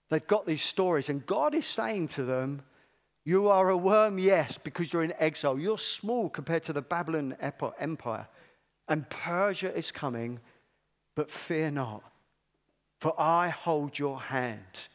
They've 0.10 0.26
got 0.26 0.46
these 0.46 0.62
stories, 0.62 1.10
and 1.10 1.26
God 1.26 1.54
is 1.54 1.66
saying 1.66 2.08
to 2.10 2.24
them, 2.24 2.62
You 3.26 3.50
are 3.50 3.70
a 3.70 3.76
worm, 3.76 4.18
yes, 4.18 4.58
because 4.58 4.94
you're 4.94 5.04
in 5.04 5.14
exile. 5.20 5.60
You're 5.60 5.78
small 5.78 6.30
compared 6.30 6.64
to 6.64 6.74
the 6.74 6.82
Babylon 6.82 7.36
Empire. 7.42 8.28
And 8.88 9.10
Persia 9.10 9.76
is 9.76 9.92
coming, 9.92 10.40
but 11.14 11.30
fear 11.30 11.70
not, 11.70 12.04
for 13.02 13.20
I 13.20 13.50
hold 13.50 14.00
your 14.00 14.22
hand. 14.22 14.88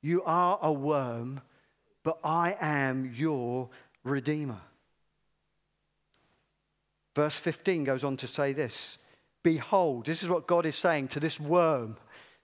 You 0.00 0.22
are 0.24 0.58
a 0.62 0.72
worm, 0.72 1.40
but 2.02 2.18
I 2.22 2.56
am 2.60 3.12
your 3.14 3.68
redeemer. 4.04 4.60
Verse 7.14 7.36
15 7.36 7.84
goes 7.84 8.04
on 8.04 8.16
to 8.18 8.28
say 8.28 8.52
this 8.52 8.98
Behold, 9.42 10.06
this 10.06 10.22
is 10.22 10.28
what 10.28 10.46
God 10.46 10.66
is 10.66 10.76
saying 10.76 11.08
to 11.08 11.20
this 11.20 11.40
worm, 11.40 11.96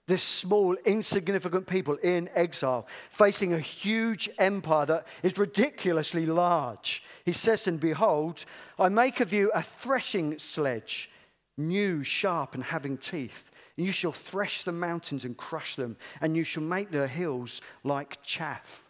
this 0.07 0.23
small, 0.23 0.75
insignificant 0.85 1.65
people 1.65 1.95
in 1.95 2.29
exile, 2.35 2.85
facing 3.09 3.53
a 3.53 3.59
huge 3.59 4.29
empire 4.37 4.85
that 4.85 5.07
is 5.23 5.37
ridiculously 5.37 6.25
large. 6.25 7.03
He 7.23 7.31
says, 7.31 7.67
And 7.67 7.79
behold, 7.79 8.45
I 8.77 8.89
make 8.89 9.19
of 9.19 9.33
you 9.33 9.51
a 9.55 9.63
threshing 9.63 10.39
sledge, 10.39 11.09
new, 11.57 12.03
sharp, 12.03 12.53
and 12.53 12.63
having 12.63 12.97
teeth. 12.97 13.49
You 13.77 13.91
shall 13.91 14.13
thresh 14.13 14.63
the 14.63 14.71
mountains 14.71 15.25
and 15.25 15.35
crush 15.35 15.75
them, 15.75 15.97
and 16.21 16.35
you 16.35 16.43
shall 16.43 16.63
make 16.63 16.91
their 16.91 17.07
hills 17.07 17.61
like 17.83 18.21
chaff. 18.23 18.89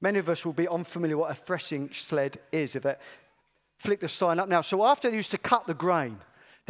Many 0.00 0.18
of 0.18 0.28
us 0.28 0.44
will 0.44 0.52
be 0.52 0.68
unfamiliar 0.68 1.16
what 1.16 1.30
a 1.30 1.34
threshing 1.34 1.90
sled 1.92 2.38
is. 2.52 2.76
If 2.76 2.86
it 2.86 3.00
flick 3.80 4.00
the 4.00 4.08
sign 4.08 4.38
up 4.38 4.48
now. 4.48 4.60
So 4.60 4.84
after 4.84 5.10
they 5.10 5.16
used 5.16 5.30
to 5.30 5.38
cut 5.38 5.66
the 5.66 5.74
grain, 5.74 6.18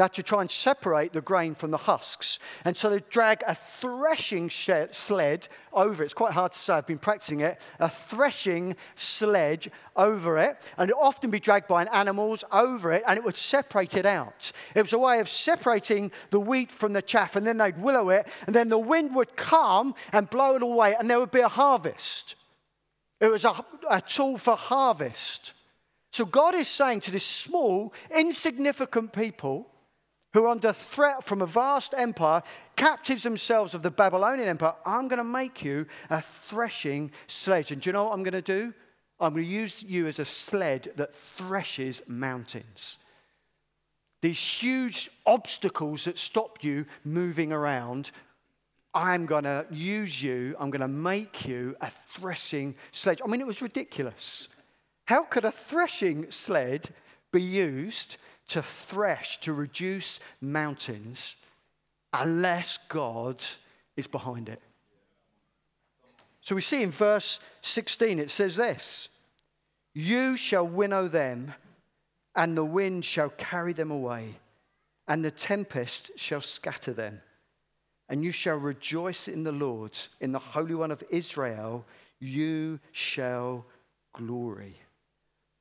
they 0.01 0.05
had 0.05 0.15
to 0.15 0.23
try 0.23 0.41
and 0.41 0.51
separate 0.51 1.13
the 1.13 1.21
grain 1.21 1.55
from 1.55 1.71
the 1.71 1.77
husks. 1.77 2.39
And 2.65 2.75
so 2.75 2.89
they 2.89 3.01
drag 3.11 3.43
a 3.47 3.55
threshing 3.55 4.49
sled 4.49 5.47
over 5.75 6.03
it. 6.03 6.07
It's 6.07 6.15
quite 6.15 6.33
hard 6.33 6.53
to 6.53 6.59
say, 6.59 6.73
I've 6.73 6.87
been 6.87 6.97
practicing 6.97 7.41
it. 7.41 7.61
A 7.79 7.91
threshing 7.91 8.77
sledge 8.95 9.69
over 9.95 10.39
it. 10.39 10.57
And 10.79 10.89
it 10.89 10.97
would 10.97 11.03
often 11.03 11.31
be 11.31 11.39
dragged 11.39 11.69
by 11.69 11.85
animals 11.85 12.45
over 12.51 12.93
it, 12.93 13.03
and 13.07 13.19
it 13.19 13.25
would 13.25 13.37
separate 13.37 13.95
it 13.95 14.07
out. 14.07 14.53
It 14.75 14.81
was 14.81 14.95
a 14.95 14.99
way 14.99 15.21
of 15.21 15.29
separating 15.29 16.13
the 16.31 16.41
wheat 16.41 16.73
from 16.73 16.95
the 16.95 17.03
chaff, 17.03 17.37
and 17.37 17.47
then 17.47 17.59
they'd 17.59 17.77
winnow 17.77 18.09
it, 18.09 18.27
and 18.47 18.57
then 18.57 18.69
the 18.69 18.79
wind 18.79 19.15
would 19.15 19.37
come 19.37 19.95
and 20.13 20.31
blow 20.31 20.57
it 20.57 20.63
away, 20.63 20.97
and 20.99 21.11
there 21.11 21.21
would 21.21 21.31
be 21.31 21.41
a 21.41 21.49
harvest. 21.49 22.37
It 23.21 23.31
was 23.31 23.45
a, 23.45 23.63
a 23.91 24.01
tool 24.01 24.39
for 24.39 24.57
harvest. 24.57 25.53
So 26.11 26.25
God 26.25 26.55
is 26.55 26.69
saying 26.69 27.01
to 27.01 27.11
this 27.11 27.27
small, 27.27 27.93
insignificant 28.11 29.13
people, 29.13 29.70
who 30.33 30.45
are 30.45 30.49
under 30.49 30.73
threat 30.73 31.25
from 31.25 31.43
a 31.43 31.47
vast 31.47 31.95
empire, 31.97 32.43
captives 32.77 33.25
themselves 33.25 33.75
of 33.75 33.83
the 33.83 33.91
Babylonian 33.91 34.49
empire, 34.49 34.75
I'm 34.87 35.09
going 35.09 35.19
to 35.19 35.25
make 35.25 35.65
you 35.65 35.87
a 36.09 36.23
threshing 36.23 37.11
sledge. 37.27 37.73
And 37.73 37.83
do 37.83 37.89
you 37.89 37.93
know 37.93 38.05
what 38.05 38.13
I'm 38.13 38.23
going 38.23 38.33
to 38.33 38.43
do? 38.43 38.73
I'm 39.19 39.35
going 39.35 39.45
to 39.45 39.51
use 39.51 39.83
you 39.83 40.07
as 40.07 40.19
a 40.19 40.25
sled 40.25 40.93
that 40.97 41.15
threshes 41.15 42.03
mountains. 42.07 42.99
These 44.23 44.41
huge 44.41 45.11
obstacles 45.27 46.05
that 46.05 46.19
stop 46.19 46.63
you 46.63 46.87
moving 47.05 47.53
around, 47.53 48.11
I'm 48.95 49.27
going 49.27 49.45
to 49.45 49.67
use 49.71 50.23
you, 50.23 50.57
I'm 50.59 50.71
going 50.71 50.81
to 50.81 50.89
make 50.89 51.47
you 51.47 51.77
a 51.81 51.91
threshing 51.91 52.75
sledge. 52.93 53.21
I 53.25 53.29
mean, 53.29 53.41
it 53.41 53.47
was 53.47 53.63
ridiculous. 53.63 54.49
How 55.07 55.25
could 55.25 55.45
a 55.45 55.53
threshing 55.53 56.31
sled 56.31 56.91
be 57.33 57.43
used 57.43 58.17
to 58.51 58.63
thresh, 58.63 59.39
to 59.41 59.53
reduce 59.53 60.21
mountains, 60.41 61.37
unless 62.13 62.79
God 62.89 63.43
is 63.97 64.07
behind 64.07 64.49
it. 64.49 64.61
So 66.41 66.55
we 66.55 66.61
see 66.61 66.83
in 66.83 66.91
verse 66.91 67.39
16, 67.63 68.19
it 68.19 68.31
says 68.31 68.57
this 68.57 69.09
You 69.95 70.37
shall 70.37 70.67
winnow 70.67 71.07
them, 71.07 71.55
and 72.35 72.57
the 72.57 72.65
wind 72.65 73.05
shall 73.05 73.31
carry 73.31 73.73
them 73.73 73.91
away, 73.91 74.35
and 75.07 75.25
the 75.25 75.31
tempest 75.31 76.11
shall 76.17 76.41
scatter 76.41 76.93
them. 76.93 77.21
And 78.09 78.25
you 78.25 78.33
shall 78.33 78.57
rejoice 78.57 79.29
in 79.29 79.45
the 79.45 79.53
Lord, 79.53 79.97
in 80.21 80.33
the 80.33 80.41
Holy 80.41 80.75
One 80.75 80.91
of 80.91 81.05
Israel, 81.11 81.85
you 82.19 82.81
shall 82.91 83.65
glory. 84.13 84.77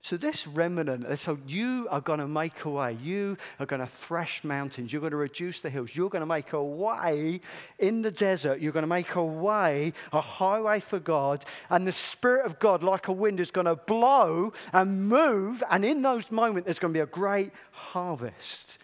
So, 0.01 0.15
this 0.15 0.47
remnant, 0.47 1.19
so 1.19 1.37
you 1.45 1.87
are 1.91 1.99
going 1.99 2.19
to 2.19 2.27
make 2.27 2.63
a 2.63 2.69
way. 2.69 2.97
You 3.03 3.37
are 3.59 3.65
going 3.65 3.81
to 3.81 3.85
thresh 3.85 4.45
mountains. 4.45 4.93
You're 4.93 5.01
going 5.01 5.11
to 5.11 5.17
reduce 5.17 5.59
the 5.59 5.69
hills. 5.69 5.93
You're 5.93 6.09
going 6.09 6.21
to 6.21 6.25
make 6.25 6.53
a 6.53 6.63
way 6.63 7.41
in 7.79 8.01
the 8.01 8.09
desert. 8.09 8.61
You're 8.61 8.71
going 8.71 8.83
to 8.83 8.87
make 8.87 9.15
a 9.15 9.23
way, 9.23 9.91
a 10.13 10.21
highway 10.21 10.79
for 10.79 10.99
God. 10.99 11.43
And 11.69 11.85
the 11.85 11.91
Spirit 11.91 12.45
of 12.45 12.59
God, 12.59 12.81
like 12.81 13.09
a 13.09 13.11
wind, 13.11 13.41
is 13.41 13.51
going 13.51 13.65
to 13.65 13.75
blow 13.75 14.53
and 14.71 15.09
move. 15.09 15.63
And 15.69 15.83
in 15.83 16.01
those 16.01 16.31
moments, 16.31 16.65
there's 16.65 16.79
going 16.79 16.93
to 16.93 16.97
be 16.97 17.03
a 17.03 17.05
great 17.05 17.51
harvest. 17.71 18.77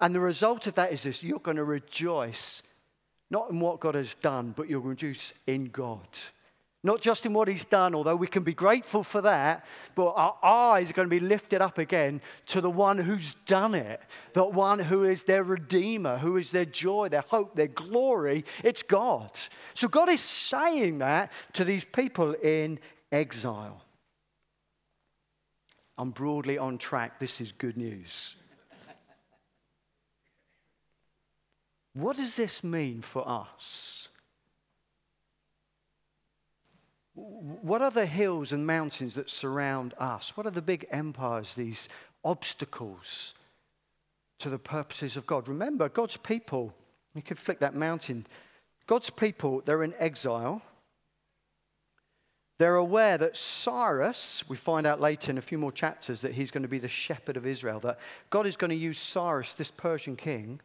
And 0.00 0.14
the 0.14 0.20
result 0.20 0.68
of 0.68 0.76
that 0.76 0.92
is 0.92 1.02
this 1.02 1.22
you're 1.22 1.40
going 1.40 1.56
to 1.56 1.64
rejoice, 1.64 2.62
not 3.28 3.50
in 3.50 3.58
what 3.58 3.80
God 3.80 3.96
has 3.96 4.14
done, 4.14 4.54
but 4.56 4.70
you'll 4.70 4.82
rejoice 4.82 5.34
in 5.48 5.66
God. 5.66 6.06
Not 6.82 7.02
just 7.02 7.26
in 7.26 7.34
what 7.34 7.48
he's 7.48 7.66
done, 7.66 7.94
although 7.94 8.16
we 8.16 8.26
can 8.26 8.42
be 8.42 8.54
grateful 8.54 9.04
for 9.04 9.20
that, 9.20 9.66
but 9.94 10.12
our 10.12 10.36
eyes 10.42 10.88
are 10.88 10.94
going 10.94 11.08
to 11.08 11.14
be 11.14 11.20
lifted 11.20 11.60
up 11.60 11.76
again 11.76 12.22
to 12.46 12.62
the 12.62 12.70
one 12.70 12.96
who's 12.96 13.32
done 13.44 13.74
it, 13.74 14.00
the 14.32 14.44
one 14.44 14.78
who 14.78 15.04
is 15.04 15.24
their 15.24 15.44
redeemer, 15.44 16.16
who 16.16 16.38
is 16.38 16.50
their 16.50 16.64
joy, 16.64 17.10
their 17.10 17.24
hope, 17.28 17.54
their 17.54 17.66
glory. 17.66 18.46
It's 18.64 18.82
God. 18.82 19.30
So 19.74 19.88
God 19.88 20.08
is 20.08 20.22
saying 20.22 20.98
that 20.98 21.32
to 21.52 21.64
these 21.64 21.84
people 21.84 22.32
in 22.32 22.78
exile. 23.12 23.82
I'm 25.98 26.12
broadly 26.12 26.56
on 26.56 26.78
track. 26.78 27.20
This 27.20 27.42
is 27.42 27.52
good 27.52 27.76
news. 27.76 28.36
What 31.92 32.16
does 32.16 32.36
this 32.36 32.64
mean 32.64 33.02
for 33.02 33.28
us? 33.28 34.09
What 37.62 37.82
are 37.82 37.90
the 37.90 38.06
hills 38.06 38.52
and 38.52 38.66
mountains 38.66 39.14
that 39.14 39.28
surround 39.28 39.94
us? 39.98 40.36
What 40.36 40.46
are 40.46 40.50
the 40.50 40.62
big 40.62 40.86
empires, 40.90 41.54
these 41.54 41.88
obstacles 42.24 43.34
to 44.38 44.48
the 44.48 44.58
purposes 44.58 45.16
of 45.16 45.26
God? 45.26 45.48
Remember, 45.48 45.88
God's 45.88 46.16
people, 46.16 46.72
you 47.14 47.22
can 47.22 47.36
flick 47.36 47.58
that 47.60 47.74
mountain. 47.74 48.26
God's 48.86 49.10
people, 49.10 49.62
they're 49.64 49.82
in 49.82 49.94
exile. 49.98 50.62
They're 52.58 52.76
aware 52.76 53.18
that 53.18 53.36
Cyrus, 53.36 54.44
we 54.48 54.56
find 54.56 54.86
out 54.86 55.00
later 55.00 55.30
in 55.30 55.38
a 55.38 55.42
few 55.42 55.58
more 55.58 55.72
chapters 55.72 56.22
that 56.22 56.34
he's 56.34 56.50
going 56.50 56.62
to 56.62 56.68
be 56.68 56.78
the 56.78 56.88
shepherd 56.88 57.36
of 57.36 57.46
Israel, 57.46 57.80
that 57.80 57.98
God 58.30 58.46
is 58.46 58.56
going 58.56 58.70
to 58.70 58.76
use 58.76 58.98
Cyrus, 58.98 59.54
this 59.54 59.70
Persian 59.70 60.16
king, 60.16 60.60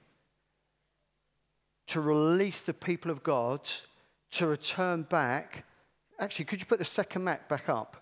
to 1.87 2.01
release 2.01 2.61
the 2.61 2.73
people 2.73 3.11
of 3.11 3.23
God 3.23 3.61
to 4.31 4.47
return 4.47 5.03
back 5.03 5.65
Actually, 6.19 6.45
could 6.45 6.59
you 6.59 6.65
put 6.65 6.79
the 6.79 6.85
second 6.85 7.23
map 7.23 7.49
back 7.49 7.69
up? 7.69 7.97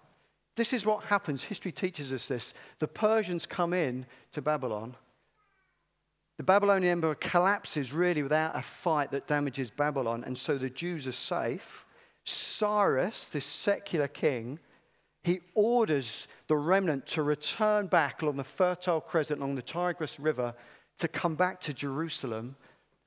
This 0.55 0.74
is 0.74 0.86
what 0.86 1.05
happens. 1.05 1.43
History 1.43 1.72
teaches 1.72 2.13
us 2.13 2.27
this. 2.27 2.53
The 2.79 2.88
Persians 2.88 3.46
come 3.46 3.74
in 3.74 4.05
to 4.34 4.41
Babylon. 4.41 4.96
The 6.38 6.43
Babylonian 6.43 6.91
Empire 6.91 7.15
collapses 7.15 7.93
really 7.93 8.24
without 8.24 8.55
a 8.55 8.62
fight 8.62 9.12
that 9.12 9.27
damages 9.27 9.70
Babylon, 9.70 10.24
and 10.24 10.38
so 10.38 10.58
the 10.58 10.70
Jews 10.70 11.08
are 11.08 11.12
safe. 11.12 11.86
Cyrus, 12.25 13.25
this 13.25 13.46
secular 13.46 14.08
king, 14.08 14.60
he 15.24 15.41
orders 15.53 16.27
the 16.48 16.55
remnant 16.55 17.08
to 17.08 17.24
return 17.24 17.88
back 17.88 18.22
along 18.22 18.38
the 18.38 18.43
Fertile 18.43 19.00
Crescent, 19.00 19.39
along 19.39 19.55
the 19.55 19.62
Tigris 19.62 20.20
River, 20.20 20.53
to 21.00 21.08
come 21.08 21.36
back 21.36 21.62
to 21.62 21.74
Jerusalem. 21.74 22.55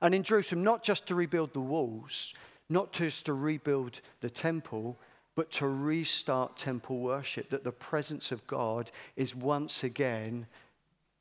And 0.01 0.15
in 0.15 0.23
Jerusalem, 0.23 0.63
not 0.63 0.83
just 0.83 1.07
to 1.07 1.15
rebuild 1.15 1.53
the 1.53 1.59
walls, 1.59 2.33
not 2.69 2.91
just 2.91 3.25
to 3.25 3.33
rebuild 3.33 4.01
the 4.21 4.29
temple, 4.29 4.97
but 5.35 5.51
to 5.51 5.67
restart 5.67 6.57
temple 6.57 6.99
worship, 6.99 7.49
that 7.49 7.63
the 7.63 7.71
presence 7.71 8.31
of 8.31 8.45
God 8.47 8.91
is 9.15 9.35
once 9.35 9.83
again 9.83 10.47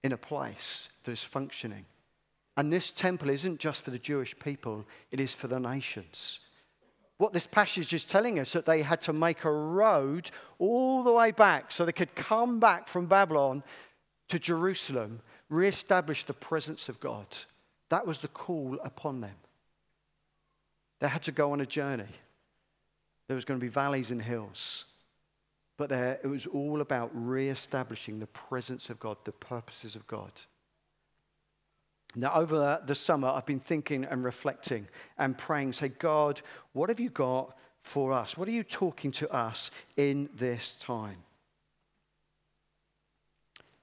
in 0.02 0.12
a 0.12 0.16
place 0.16 0.88
that 1.04 1.12
is 1.12 1.22
functioning. 1.22 1.84
And 2.56 2.72
this 2.72 2.90
temple 2.90 3.28
isn't 3.28 3.60
just 3.60 3.82
for 3.82 3.90
the 3.90 3.98
Jewish 3.98 4.38
people, 4.38 4.86
it 5.10 5.20
is 5.20 5.34
for 5.34 5.48
the 5.48 5.60
nations. 5.60 6.40
what 7.18 7.32
this 7.32 7.46
passage 7.46 7.94
is 7.94 8.04
telling 8.04 8.38
us 8.38 8.52
that 8.52 8.66
they 8.66 8.82
had 8.82 9.00
to 9.02 9.12
make 9.12 9.44
a 9.44 9.50
road 9.50 10.30
all 10.58 11.02
the 11.02 11.12
way 11.12 11.30
back 11.30 11.72
so 11.72 11.84
they 11.84 11.92
could 11.92 12.14
come 12.14 12.60
back 12.60 12.88
from 12.88 13.06
Babylon 13.06 13.62
to 14.28 14.38
Jerusalem, 14.38 15.20
re-establish 15.48 16.24
the 16.24 16.34
presence 16.34 16.88
of 16.88 17.00
God. 17.00 17.26
That 17.88 18.06
was 18.06 18.20
the 18.20 18.28
call 18.28 18.78
upon 18.84 19.20
them. 19.20 19.36
They 21.00 21.08
had 21.08 21.22
to 21.24 21.32
go 21.32 21.52
on 21.52 21.60
a 21.60 21.66
journey. 21.66 22.04
There 23.28 23.34
was 23.34 23.44
going 23.44 23.60
to 23.60 23.64
be 23.64 23.70
valleys 23.70 24.10
and 24.10 24.22
hills. 24.22 24.86
But 25.76 25.90
there, 25.90 26.18
it 26.22 26.26
was 26.26 26.46
all 26.46 26.80
about 26.80 27.10
re-establishing 27.12 28.18
the 28.18 28.26
presence 28.28 28.88
of 28.88 28.98
God, 28.98 29.18
the 29.24 29.32
purposes 29.32 29.94
of 29.94 30.06
God. 30.06 30.30
Now, 32.14 32.32
over 32.34 32.80
the 32.82 32.94
summer, 32.94 33.28
I've 33.28 33.44
been 33.44 33.60
thinking 33.60 34.04
and 34.04 34.24
reflecting 34.24 34.88
and 35.18 35.36
praying, 35.36 35.74
say, 35.74 35.88
God, 35.88 36.40
what 36.72 36.88
have 36.88 36.98
you 36.98 37.10
got 37.10 37.54
for 37.82 38.12
us? 38.12 38.38
What 38.38 38.48
are 38.48 38.52
you 38.52 38.62
talking 38.62 39.10
to 39.12 39.30
us 39.30 39.70
in 39.98 40.30
this 40.34 40.76
time? 40.76 41.18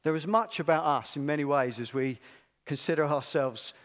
There 0.02 0.16
is 0.16 0.26
much 0.26 0.60
about 0.60 0.84
us 0.84 1.16
in 1.16 1.28
many 1.28 1.46
ways 1.46 1.80
as 1.80 1.94
we 1.94 2.20
consider 2.66 3.06
ourselves. 3.06 3.76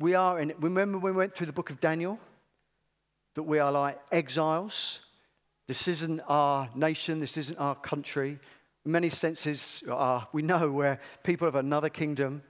We 0.00 0.14
are 0.14 0.40
in, 0.40 0.52
remember 0.58 0.98
when 0.98 1.14
we 1.14 1.18
went 1.18 1.32
through 1.32 1.46
the 1.46 1.52
book 1.52 1.70
of 1.70 1.78
Daniel? 1.78 2.18
That 3.34 3.44
we 3.44 3.58
are 3.58 3.72
like 3.72 3.98
exiles. 4.10 5.00
This 5.68 5.88
isn't 5.88 6.20
our 6.28 6.68
nation, 6.74 7.20
this 7.20 7.36
isn't 7.36 7.58
our 7.58 7.74
country. 7.74 8.38
In 8.84 8.92
many 8.92 9.08
senses, 9.08 9.82
uh, 9.88 10.22
we 10.32 10.42
know 10.42 10.70
we're 10.70 10.98
people 11.22 11.48
of 11.48 11.54
another 11.54 11.88
kingdom. 11.88 12.42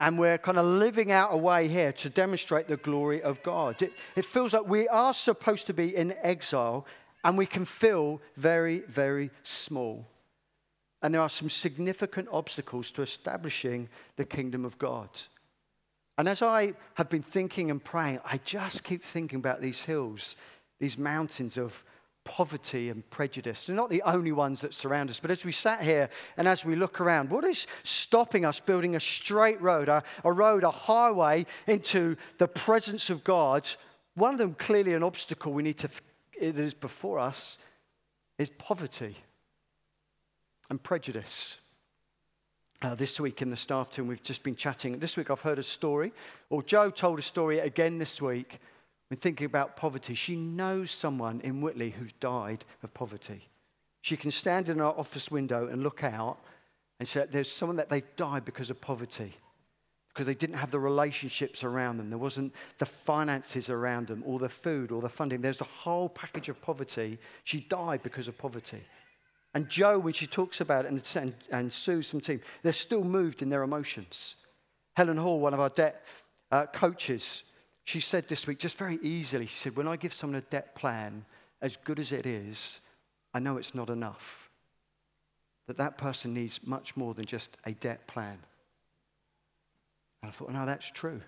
And 0.00 0.18
we're 0.18 0.38
kind 0.38 0.58
of 0.58 0.66
living 0.66 1.10
out 1.10 1.32
a 1.32 1.36
way 1.36 1.66
here 1.66 1.92
to 1.92 2.08
demonstrate 2.08 2.68
the 2.68 2.76
glory 2.76 3.20
of 3.22 3.42
God. 3.42 3.82
It, 3.82 3.92
it 4.14 4.24
feels 4.24 4.52
like 4.52 4.68
we 4.68 4.86
are 4.88 5.12
supposed 5.12 5.66
to 5.66 5.74
be 5.74 5.96
in 5.96 6.14
exile 6.22 6.86
and 7.24 7.36
we 7.36 7.46
can 7.46 7.64
feel 7.64 8.20
very, 8.36 8.80
very 8.80 9.30
small. 9.42 10.06
And 11.02 11.14
there 11.14 11.20
are 11.20 11.28
some 11.28 11.50
significant 11.50 12.28
obstacles 12.30 12.90
to 12.92 13.02
establishing 13.02 13.88
the 14.16 14.24
kingdom 14.24 14.64
of 14.64 14.78
God. 14.78 15.08
And 16.18 16.28
as 16.28 16.42
I 16.42 16.74
have 16.94 17.08
been 17.08 17.22
thinking 17.22 17.70
and 17.70 17.82
praying, 17.82 18.18
I 18.24 18.40
just 18.44 18.82
keep 18.82 19.04
thinking 19.04 19.38
about 19.38 19.60
these 19.60 19.82
hills, 19.82 20.34
these 20.80 20.98
mountains 20.98 21.56
of 21.56 21.84
poverty 22.24 22.90
and 22.90 23.08
prejudice. 23.08 23.64
They're 23.64 23.76
not 23.76 23.88
the 23.88 24.02
only 24.02 24.32
ones 24.32 24.60
that 24.60 24.74
surround 24.74 25.10
us. 25.10 25.20
But 25.20 25.30
as 25.30 25.44
we 25.44 25.52
sat 25.52 25.80
here 25.80 26.10
and 26.36 26.48
as 26.48 26.64
we 26.64 26.74
look 26.74 27.00
around, 27.00 27.30
what 27.30 27.44
is 27.44 27.68
stopping 27.84 28.44
us 28.44 28.60
building 28.60 28.96
a 28.96 29.00
straight 29.00 29.62
road, 29.62 29.88
a, 29.88 30.02
a 30.24 30.32
road, 30.32 30.64
a 30.64 30.70
highway 30.70 31.46
into 31.68 32.16
the 32.38 32.48
presence 32.48 33.10
of 33.10 33.22
God? 33.22 33.68
One 34.14 34.34
of 34.34 34.38
them, 34.38 34.54
clearly, 34.54 34.94
an 34.94 35.04
obstacle 35.04 35.52
we 35.52 35.62
need 35.62 35.78
to, 35.78 35.88
that 36.40 36.58
is 36.58 36.74
before 36.74 37.20
us, 37.20 37.58
is 38.38 38.50
poverty 38.50 39.16
and 40.68 40.82
prejudice. 40.82 41.58
Uh, 42.80 42.94
this 42.94 43.18
week 43.18 43.42
in 43.42 43.50
the 43.50 43.56
staff 43.56 43.90
team, 43.90 44.06
we've 44.06 44.22
just 44.22 44.44
been 44.44 44.54
chatting. 44.54 44.96
This 45.00 45.16
week, 45.16 45.30
I've 45.30 45.40
heard 45.40 45.58
a 45.58 45.64
story, 45.64 46.12
or 46.48 46.62
Joe 46.62 46.90
told 46.90 47.18
a 47.18 47.22
story 47.22 47.58
again 47.58 47.98
this 47.98 48.22
week 48.22 48.60
when 49.10 49.18
thinking 49.18 49.46
about 49.46 49.76
poverty, 49.76 50.14
she 50.14 50.36
knows 50.36 50.92
someone 50.92 51.40
in 51.40 51.60
Whitley 51.60 51.90
who's 51.90 52.12
died 52.14 52.64
of 52.84 52.94
poverty. 52.94 53.48
She 54.02 54.16
can 54.16 54.30
stand 54.30 54.68
in 54.68 54.80
our 54.80 54.96
office 54.96 55.28
window 55.28 55.66
and 55.66 55.82
look 55.82 56.04
out 56.04 56.38
and 57.00 57.08
say, 57.08 57.26
There's 57.28 57.50
someone 57.50 57.76
that 57.76 57.88
they've 57.88 58.16
died 58.16 58.44
because 58.44 58.70
of 58.70 58.80
poverty, 58.80 59.34
because 60.14 60.26
they 60.26 60.34
didn't 60.34 60.56
have 60.56 60.70
the 60.70 60.78
relationships 60.78 61.64
around 61.64 61.96
them. 61.96 62.10
There 62.10 62.18
wasn't 62.18 62.54
the 62.78 62.86
finances 62.86 63.70
around 63.70 64.06
them, 64.06 64.22
or 64.24 64.38
the 64.38 64.48
food, 64.48 64.92
or 64.92 65.02
the 65.02 65.08
funding. 65.08 65.40
There's 65.40 65.58
the 65.58 65.64
whole 65.64 66.08
package 66.08 66.48
of 66.48 66.62
poverty. 66.62 67.18
She 67.42 67.58
died 67.58 68.04
because 68.04 68.28
of 68.28 68.38
poverty. 68.38 68.84
And 69.54 69.68
Joe, 69.68 69.98
when 69.98 70.12
she 70.12 70.26
talks 70.26 70.60
about 70.60 70.84
it, 70.84 70.92
and, 70.92 71.16
and, 71.16 71.34
and 71.50 71.72
Sue, 71.72 72.02
some 72.02 72.20
team, 72.20 72.40
they're 72.62 72.72
still 72.72 73.04
moved 73.04 73.42
in 73.42 73.48
their 73.48 73.62
emotions. 73.62 74.36
Helen 74.94 75.16
Hall, 75.16 75.40
one 75.40 75.54
of 75.54 75.60
our 75.60 75.70
debt 75.70 76.04
uh, 76.50 76.66
coaches, 76.66 77.44
she 77.84 78.00
said 78.00 78.28
this 78.28 78.46
week, 78.46 78.58
just 78.58 78.76
very 78.76 78.98
easily, 79.02 79.46
she 79.46 79.56
said, 79.56 79.76
When 79.76 79.88
I 79.88 79.96
give 79.96 80.12
someone 80.12 80.38
a 80.38 80.50
debt 80.50 80.74
plan, 80.74 81.24
as 81.62 81.76
good 81.76 81.98
as 81.98 82.12
it 82.12 82.26
is, 82.26 82.80
I 83.34 83.38
know 83.38 83.56
it's 83.56 83.74
not 83.74 83.90
enough. 83.90 84.50
That 85.66 85.76
that 85.78 85.98
person 85.98 86.34
needs 86.34 86.60
much 86.66 86.96
more 86.96 87.14
than 87.14 87.24
just 87.24 87.56
a 87.64 87.72
debt 87.72 88.06
plan. 88.06 88.38
And 90.22 90.28
I 90.28 90.32
thought, 90.32 90.50
no, 90.50 90.66
that's 90.66 90.90
true. 90.90 91.20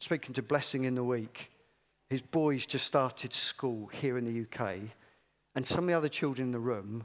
Speaking 0.00 0.34
to 0.34 0.42
Blessing 0.42 0.84
in 0.84 0.94
the 0.94 1.04
week, 1.04 1.50
his 2.08 2.22
boys 2.22 2.66
just 2.66 2.86
started 2.86 3.34
school 3.34 3.88
here 3.88 4.16
in 4.16 4.24
the 4.24 4.42
UK, 4.42 4.76
and 5.58 5.66
some 5.66 5.82
of 5.82 5.88
the 5.88 5.94
other 5.94 6.08
children 6.08 6.46
in 6.46 6.52
the 6.52 6.58
room 6.60 7.04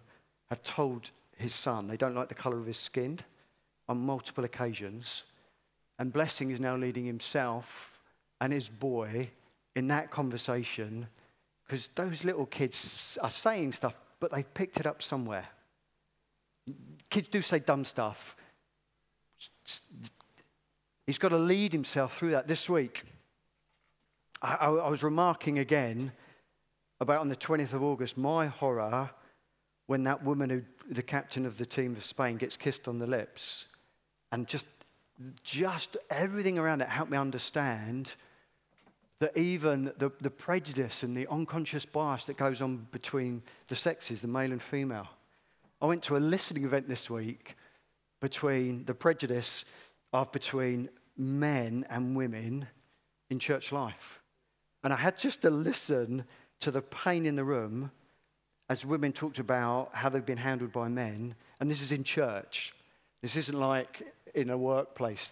have 0.51 0.61
told 0.61 1.09
his 1.37 1.55
son 1.55 1.87
they 1.87 1.97
don't 1.97 2.13
like 2.13 2.29
the 2.29 2.35
colour 2.35 2.59
of 2.59 2.67
his 2.67 2.77
skin 2.77 3.19
on 3.89 3.97
multiple 3.97 4.43
occasions. 4.43 5.23
And 5.97 6.13
Blessing 6.13 6.51
is 6.51 6.59
now 6.59 6.75
leading 6.77 7.03
himself 7.03 7.99
and 8.39 8.53
his 8.53 8.69
boy 8.69 9.27
in 9.75 9.87
that 9.87 10.11
conversation 10.11 11.07
because 11.65 11.89
those 11.95 12.23
little 12.23 12.45
kids 12.45 13.17
are 13.23 13.31
saying 13.31 13.71
stuff, 13.71 13.99
but 14.19 14.31
they've 14.31 14.53
picked 14.53 14.77
it 14.77 14.85
up 14.85 15.01
somewhere. 15.01 15.47
Kids 17.09 17.29
do 17.29 17.41
say 17.41 17.57
dumb 17.57 17.85
stuff. 17.85 18.35
He's 21.07 21.17
got 21.17 21.29
to 21.29 21.39
lead 21.39 21.73
himself 21.73 22.19
through 22.19 22.31
that. 22.33 22.47
This 22.47 22.69
week, 22.69 23.03
I, 24.43 24.53
I, 24.53 24.65
I 24.67 24.89
was 24.89 25.01
remarking 25.01 25.57
again 25.57 26.11
about 26.99 27.21
on 27.21 27.29
the 27.29 27.36
20th 27.36 27.73
of 27.73 27.84
August 27.84 28.17
my 28.17 28.47
horror 28.47 29.10
when 29.88 30.03
that 30.03 30.23
woman 30.23 30.49
who, 30.49 30.62
the 30.89 31.03
captain 31.03 31.45
of 31.45 31.58
the 31.58 31.65
team 31.65 31.95
of 31.95 32.06
Spain, 32.06 32.38
gets 32.38 32.58
kissed 32.58 32.88
on 32.88 32.99
the 32.99 33.08
lips 33.08 33.65
and 34.32 34.47
just 34.47 34.65
just 35.43 35.95
everything 36.10 36.58
around 36.58 36.82
it 36.82 36.89
helped 36.89 37.12
me 37.12 37.17
understand 37.17 38.15
that 39.19 39.38
even 39.38 39.93
the, 39.97 40.12
the 40.19 40.29
prejudice 40.29 41.03
and 41.03 41.15
the 41.15 41.27
unconscious 41.27 41.86
bias 41.86 42.25
that 42.25 42.36
goes 42.36 42.62
on 42.62 42.88
between 42.91 43.41
the 43.67 43.75
sexes, 43.75 44.19
the 44.19 44.27
male 44.27 44.51
and 44.51 44.62
female. 44.62 45.08
I 45.82 45.86
went 45.86 46.03
to 46.03 46.17
a 46.17 46.19
listening 46.19 46.65
event 46.65 46.89
this 46.89 47.10
week 47.10 47.56
between 48.19 48.86
the 48.86 48.93
prejudice 48.93 49.65
of 50.12 50.32
between 50.32 50.89
men 51.17 51.86
and 51.89 52.15
women 52.17 52.67
in 53.29 53.39
church 53.39 53.71
life. 53.71 54.21
And 54.84 54.91
I 54.91 54.97
had 54.97 55.17
just 55.17 55.41
to 55.43 55.49
listen 55.49 56.25
to 56.61 56.71
the 56.71 56.81
pain 56.81 57.25
in 57.25 57.35
the 57.35 57.43
room 57.43 57.91
as 58.69 58.85
women 58.85 59.11
talked 59.11 59.39
about 59.39 59.89
how 59.93 60.09
they've 60.09 60.25
been 60.25 60.37
handled 60.37 60.71
by 60.71 60.87
men. 60.87 61.35
And 61.59 61.69
this 61.69 61.81
is 61.81 61.91
in 61.91 62.03
church. 62.03 62.73
This 63.21 63.35
isn't 63.35 63.59
like 63.59 64.13
in 64.33 64.49
a 64.49 64.57
workplace. 64.57 65.31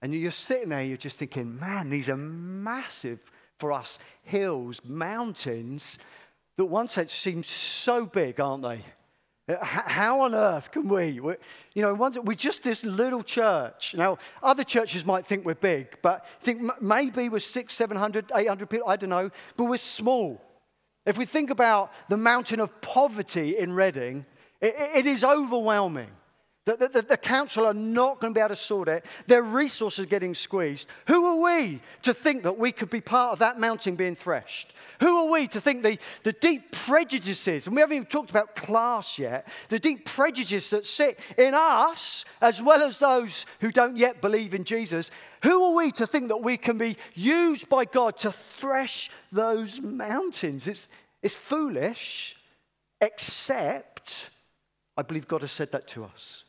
And 0.00 0.14
you're 0.14 0.30
sitting 0.30 0.70
there, 0.70 0.82
you're 0.82 0.96
just 0.96 1.18
thinking, 1.18 1.58
man, 1.58 1.90
these 1.90 2.08
are 2.08 2.16
massive 2.16 3.20
for 3.58 3.72
us 3.72 3.98
hills, 4.24 4.80
mountains 4.84 5.98
that 6.56 6.64
one 6.64 6.88
sense 6.88 7.12
seem 7.12 7.42
so 7.42 8.06
big, 8.06 8.40
aren't 8.40 8.62
they? 8.62 8.80
How 9.48 10.20
on 10.20 10.34
earth 10.34 10.70
can 10.70 10.88
we? 10.88 11.18
We're, 11.18 11.36
you 11.74 11.82
know, 11.82 11.94
we're 11.94 12.34
just 12.34 12.62
this 12.62 12.84
little 12.84 13.24
church. 13.24 13.94
Now, 13.96 14.18
other 14.40 14.62
churches 14.62 15.04
might 15.04 15.26
think 15.26 15.44
we're 15.44 15.54
big, 15.54 15.98
but 16.00 16.24
think 16.40 16.62
maybe 16.80 17.28
we're 17.28 17.40
six, 17.40 17.74
700, 17.74 18.30
800 18.34 18.70
people, 18.70 18.88
I 18.88 18.96
don't 18.96 19.10
know, 19.10 19.30
but 19.56 19.64
we're 19.64 19.78
small. 19.78 20.40
If 21.04 21.18
we 21.18 21.24
think 21.24 21.50
about 21.50 21.92
the 22.08 22.16
mountain 22.16 22.60
of 22.60 22.80
poverty 22.80 23.58
in 23.58 23.72
Reading, 23.72 24.24
it, 24.60 24.74
it 24.78 25.06
is 25.06 25.24
overwhelming. 25.24 26.10
The, 26.64 26.76
the, 26.76 27.02
the, 27.02 27.16
council 27.16 27.66
are 27.66 27.74
not 27.74 28.20
going 28.20 28.32
to 28.32 28.38
be 28.38 28.40
able 28.40 28.50
to 28.50 28.56
sort 28.56 28.88
it. 28.88 29.04
Their 29.26 29.42
resources 29.42 30.04
are 30.04 30.08
getting 30.08 30.32
squeezed. 30.32 30.86
Who 31.08 31.26
are 31.26 31.36
we 31.36 31.80
to 32.02 32.14
think 32.14 32.44
that 32.44 32.56
we 32.56 32.70
could 32.70 32.88
be 32.88 33.00
part 33.00 33.32
of 33.32 33.40
that 33.40 33.58
mountain 33.58 33.96
being 33.96 34.14
threshed? 34.14 34.72
Who 35.00 35.16
are 35.16 35.28
we 35.32 35.48
to 35.48 35.60
think 35.60 35.82
the, 35.82 35.98
the 36.22 36.32
deep 36.32 36.70
prejudices, 36.70 37.66
and 37.66 37.74
we 37.74 37.80
haven't 37.80 37.96
even 37.96 38.06
talked 38.06 38.30
about 38.30 38.54
class 38.54 39.18
yet, 39.18 39.48
the 39.70 39.80
deep 39.80 40.04
prejudices 40.04 40.70
that 40.70 40.86
sit 40.86 41.18
in 41.36 41.52
us, 41.52 42.24
as 42.40 42.62
well 42.62 42.80
as 42.80 42.98
those 42.98 43.44
who 43.60 43.72
don't 43.72 43.96
yet 43.96 44.20
believe 44.20 44.54
in 44.54 44.62
Jesus, 44.62 45.10
who 45.42 45.64
are 45.64 45.74
we 45.74 45.90
to 45.90 46.06
think 46.06 46.28
that 46.28 46.44
we 46.44 46.56
can 46.56 46.78
be 46.78 46.96
used 47.14 47.68
by 47.68 47.84
God 47.84 48.18
to 48.18 48.30
thresh 48.30 49.10
those 49.32 49.80
mountains? 49.80 50.68
It's, 50.68 50.86
it's 51.24 51.34
foolish, 51.34 52.36
except 53.00 54.30
I 54.96 55.02
believe 55.02 55.26
God 55.26 55.40
has 55.40 55.50
said 55.50 55.72
that 55.72 55.88
to 55.88 56.04
us 56.04 56.44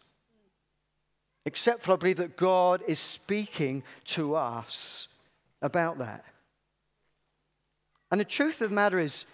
except 1.45 1.83
for 1.83 1.93
I 1.93 1.95
believe 1.97 2.17
that 2.17 2.37
God 2.37 2.81
is 2.87 2.99
speaking 2.99 3.83
to 4.05 4.35
us 4.35 5.07
about 5.61 5.97
that. 5.99 6.23
And 8.11 8.19
the 8.19 8.25
truth 8.25 8.61
of 8.61 8.69
the 8.69 8.75
matter 8.75 8.99
is, 8.99 9.25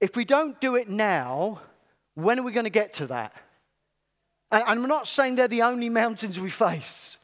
if 0.00 0.16
we 0.16 0.24
don't 0.24 0.60
do 0.60 0.76
it 0.76 0.88
now, 0.88 1.60
when 2.14 2.38
are 2.38 2.42
we 2.42 2.52
going 2.52 2.64
to 2.64 2.70
get 2.70 2.94
to 2.94 3.06
that? 3.08 3.32
And 4.50 4.62
I'm 4.66 4.86
not 4.86 5.06
saying 5.06 5.36
they're 5.36 5.48
the 5.48 5.62
only 5.62 5.88
mountains 5.88 6.40
we 6.40 6.50
face, 6.50 7.18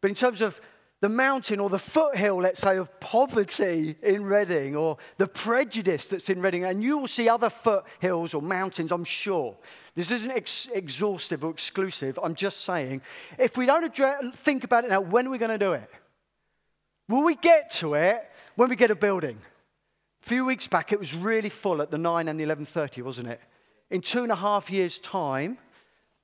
but 0.00 0.10
in 0.10 0.14
terms 0.14 0.40
of 0.40 0.60
the 1.00 1.08
mountain 1.08 1.60
or 1.60 1.68
the 1.68 1.78
foothill, 1.78 2.36
let's 2.36 2.60
say, 2.60 2.78
of 2.78 3.00
poverty 3.00 3.96
in 4.02 4.24
Reading 4.24 4.74
or 4.74 4.96
the 5.18 5.26
prejudice 5.26 6.06
that's 6.06 6.30
in 6.30 6.40
Reading. 6.40 6.64
And 6.64 6.82
you 6.82 6.98
will 6.98 7.06
see 7.06 7.28
other 7.28 7.50
foothills 7.50 8.32
or 8.32 8.40
mountains, 8.40 8.92
I'm 8.92 9.04
sure. 9.04 9.56
This 9.94 10.10
isn't 10.10 10.30
ex- 10.30 10.68
exhaustive 10.72 11.44
or 11.44 11.50
exclusive. 11.50 12.18
I'm 12.22 12.34
just 12.34 12.62
saying, 12.62 13.02
if 13.38 13.56
we 13.56 13.66
don't 13.66 13.94
think 14.34 14.64
about 14.64 14.84
it 14.84 14.90
now, 14.90 15.00
when 15.00 15.26
are 15.26 15.30
we 15.30 15.38
going 15.38 15.50
to 15.50 15.58
do 15.58 15.74
it? 15.74 15.90
Will 17.08 17.24
we 17.24 17.36
get 17.36 17.70
to 17.72 17.94
it 17.94 18.28
when 18.56 18.68
we 18.68 18.76
get 18.76 18.90
a 18.90 18.96
building? 18.96 19.38
A 20.22 20.28
few 20.28 20.44
weeks 20.44 20.66
back, 20.66 20.92
it 20.92 20.98
was 20.98 21.14
really 21.14 21.50
full 21.50 21.82
at 21.82 21.90
the 21.90 21.98
9 21.98 22.26
and 22.26 22.40
the 22.40 22.44
11.30, 22.44 23.02
wasn't 23.02 23.28
it? 23.28 23.40
In 23.90 24.00
two 24.00 24.22
and 24.22 24.32
a 24.32 24.36
half 24.36 24.70
years' 24.70 24.98
time, 24.98 25.58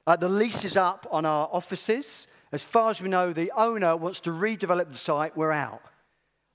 uh, 0.07 0.17
the 0.17 0.29
lease 0.29 0.65
is 0.65 0.77
up 0.77 1.07
on 1.11 1.25
our 1.25 1.49
offices. 1.53 2.27
As 2.53 2.63
far 2.63 2.91
as 2.91 3.01
we 3.01 3.09
know, 3.09 3.33
the 3.33 3.51
owner 3.57 3.97
wants 3.97 4.21
to 4.21 4.31
redevelop 4.31 4.93
the 4.93 4.99
site. 4.99 5.37
We're 5.37 5.53
out. 5.53 5.83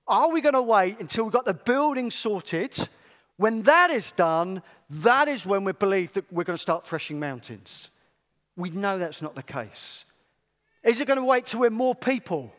Are 0.08 0.32
we 0.32 0.42
going 0.42 0.54
to 0.54 0.62
wait 0.62 1.00
until 1.00 1.26
we've 1.26 1.34
got 1.34 1.46
the 1.46 1.54
building 1.54 2.12
sorted? 2.12 2.88
When 3.38 3.64
that 3.64 3.90
is 3.90 4.12
done, 4.12 4.62
that 4.90 5.28
is 5.28 5.46
when 5.46 5.64
we 5.64 5.74
believe 5.74 6.14
that 6.14 6.32
we're 6.32 6.44
going 6.44 6.58
to 6.58 6.62
start 6.62 6.86
threshing 6.86 7.20
mountains. 7.20 7.90
We 8.56 8.70
know 8.70 8.98
that's 8.98 9.22
not 9.22 9.36
the 9.36 9.44
case. 9.44 10.06
Is 10.84 11.02
it 11.02 11.06
going 11.06 11.20
to 11.20 11.26
wait 11.26 11.48
till 11.48 11.60
we're 11.60 11.70
more 11.72 11.96
people? 11.96 12.54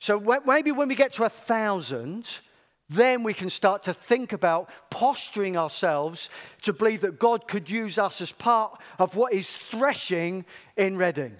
So 0.00 0.18
maybe 0.46 0.72
when 0.72 0.88
we 0.88 0.94
get 0.94 1.12
to 1.12 1.24
a 1.24 1.28
thousand, 1.28 2.40
then 2.88 3.22
we 3.22 3.34
can 3.34 3.48
start 3.48 3.84
to 3.84 3.94
think 3.94 4.32
about 4.32 4.68
posturing 4.90 5.56
ourselves 5.56 6.28
to 6.62 6.72
believe 6.72 7.02
that 7.02 7.18
God 7.18 7.46
could 7.46 7.70
use 7.70 7.98
us 7.98 8.20
as 8.20 8.32
part 8.32 8.80
of 8.98 9.16
what 9.16 9.32
is 9.32 9.56
threshing 9.56 10.44
in 10.76 10.96
Reading. 10.96 11.36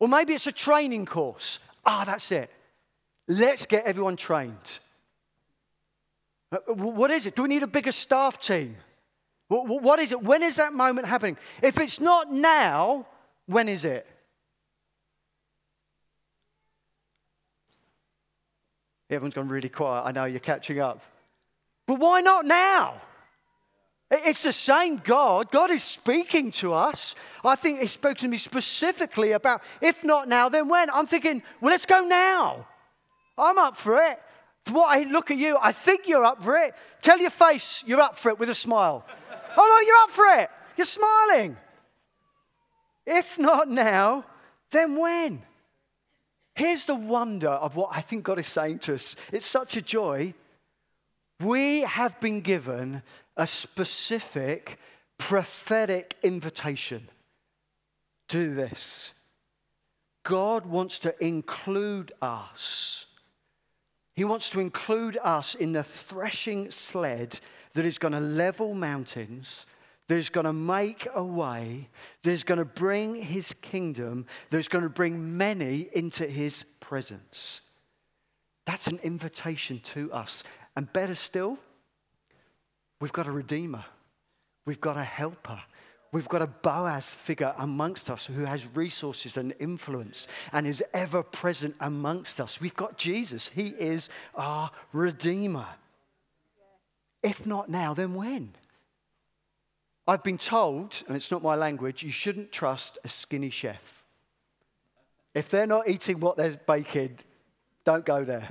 Or 0.00 0.08
maybe 0.08 0.34
it's 0.34 0.46
a 0.46 0.52
training 0.52 1.06
course. 1.06 1.58
Ah, 1.84 2.04
that's 2.04 2.30
it. 2.32 2.50
Let's 3.26 3.66
get 3.66 3.84
everyone 3.84 4.16
trained. 4.16 4.78
Uh, 6.50 6.58
what 6.74 7.10
is 7.10 7.26
it? 7.26 7.36
Do 7.36 7.42
we 7.42 7.48
need 7.48 7.62
a 7.62 7.66
bigger 7.66 7.92
staff 7.92 8.38
team? 8.38 8.76
What 9.48 9.98
is 9.98 10.12
it? 10.12 10.22
When 10.22 10.42
is 10.42 10.56
that 10.56 10.74
moment 10.74 11.06
happening? 11.06 11.38
If 11.62 11.78
it's 11.80 12.00
not 12.00 12.30
now, 12.30 13.06
when 13.46 13.68
is 13.68 13.86
it? 13.86 14.06
Everyone's 19.08 19.34
gone 19.34 19.48
really 19.48 19.70
quiet. 19.70 20.02
I 20.04 20.12
know 20.12 20.26
you're 20.26 20.38
catching 20.38 20.80
up. 20.80 21.00
But 21.86 21.98
why 21.98 22.20
not 22.20 22.44
now? 22.44 23.00
It's 24.10 24.42
the 24.42 24.52
same 24.52 24.96
God. 24.96 25.50
God 25.50 25.70
is 25.70 25.82
speaking 25.82 26.50
to 26.52 26.72
us. 26.72 27.14
I 27.44 27.56
think 27.56 27.80
He 27.80 27.86
spoke 27.86 28.16
to 28.18 28.28
me 28.28 28.38
specifically 28.38 29.32
about 29.32 29.62
if 29.82 30.02
not 30.02 30.28
now, 30.28 30.48
then 30.48 30.68
when? 30.68 30.88
I'm 30.90 31.06
thinking, 31.06 31.42
well, 31.60 31.70
let's 31.70 31.86
go 31.86 32.00
now. 32.00 32.66
I'm 33.36 33.58
up 33.58 33.76
for 33.76 34.00
it. 34.02 34.18
For 34.64 34.74
what 34.74 34.96
I 34.96 35.02
look 35.04 35.30
at 35.30 35.36
you, 35.36 35.58
I 35.60 35.72
think 35.72 36.08
you're 36.08 36.24
up 36.24 36.42
for 36.42 36.56
it. 36.56 36.74
Tell 37.02 37.18
your 37.18 37.30
face 37.30 37.84
you're 37.86 38.00
up 38.00 38.18
for 38.18 38.30
it 38.30 38.38
with 38.38 38.48
a 38.48 38.54
smile. 38.54 39.04
oh, 39.56 39.80
no, 39.80 39.86
you're 39.86 40.02
up 40.02 40.10
for 40.10 40.42
it. 40.42 40.50
You're 40.76 40.84
smiling. 40.84 41.56
If 43.06 43.38
not 43.38 43.68
now, 43.68 44.24
then 44.70 44.96
when? 44.96 45.42
Here's 46.54 46.86
the 46.86 46.94
wonder 46.94 47.50
of 47.50 47.76
what 47.76 47.90
I 47.92 48.00
think 48.00 48.24
God 48.24 48.38
is 48.38 48.46
saying 48.46 48.80
to 48.80 48.94
us. 48.94 49.16
It's 49.32 49.46
such 49.46 49.76
a 49.76 49.82
joy. 49.82 50.34
We 51.40 51.82
have 51.82 52.18
been 52.20 52.40
given 52.40 53.02
a 53.38 53.46
specific 53.46 54.78
prophetic 55.16 56.16
invitation 56.22 57.08
to 58.28 58.38
do 58.38 58.54
this. 58.54 59.14
God 60.24 60.66
wants 60.66 60.98
to 61.00 61.24
include 61.24 62.12
us. 62.20 63.06
He 64.14 64.24
wants 64.24 64.50
to 64.50 64.60
include 64.60 65.16
us 65.22 65.54
in 65.54 65.72
the 65.72 65.82
threshing 65.82 66.70
sled 66.70 67.40
that 67.72 67.86
is 67.86 67.96
going 67.98 68.12
to 68.12 68.20
level 68.20 68.74
mountains 68.74 69.64
that 70.08 70.16
is 70.16 70.30
going 70.30 70.46
to 70.46 70.52
make 70.52 71.06
a 71.14 71.22
way, 71.22 71.88
that 72.22 72.30
is 72.30 72.42
going 72.42 72.58
to 72.58 72.64
bring 72.64 73.14
his 73.14 73.52
kingdom, 73.54 74.26
that 74.50 74.58
is 74.58 74.68
going 74.68 74.84
to 74.84 74.90
bring 74.90 75.36
many 75.36 75.88
into 75.92 76.26
his 76.26 76.64
presence. 76.80 77.60
That's 78.64 78.86
an 78.86 78.98
invitation 79.02 79.80
to 79.84 80.12
us. 80.12 80.44
And 80.76 80.92
better 80.92 81.14
still, 81.14 81.58
we've 83.00 83.12
got 83.12 83.26
a 83.26 83.32
redeemer, 83.32 83.84
we've 84.64 84.80
got 84.80 84.96
a 84.96 85.04
helper. 85.04 85.60
We've 86.10 86.28
got 86.28 86.40
a 86.40 86.46
Boaz 86.46 87.12
figure 87.12 87.52
amongst 87.58 88.08
us 88.08 88.24
who 88.24 88.46
has 88.46 88.66
resources 88.74 89.36
and 89.36 89.54
influence 89.58 90.26
and 90.54 90.66
is 90.66 90.82
ever 90.94 91.22
present 91.22 91.76
amongst 91.80 92.40
us. 92.40 92.62
We've 92.62 92.74
got 92.74 92.96
Jesus. 92.96 93.48
He 93.48 93.74
is 93.78 94.08
our 94.34 94.70
Redeemer. 94.94 95.66
If 97.22 97.44
not 97.44 97.68
now, 97.68 97.92
then 97.92 98.14
when? 98.14 98.54
I've 100.06 100.22
been 100.22 100.38
told, 100.38 101.02
and 101.06 101.14
it's 101.14 101.30
not 101.30 101.42
my 101.42 101.54
language, 101.54 102.02
you 102.02 102.10
shouldn't 102.10 102.52
trust 102.52 102.96
a 103.04 103.08
skinny 103.08 103.50
chef. 103.50 104.02
If 105.34 105.50
they're 105.50 105.66
not 105.66 105.88
eating 105.88 106.20
what 106.20 106.38
they're 106.38 106.58
baking, 106.66 107.18
don't 107.84 108.06
go 108.06 108.24
there. 108.24 108.48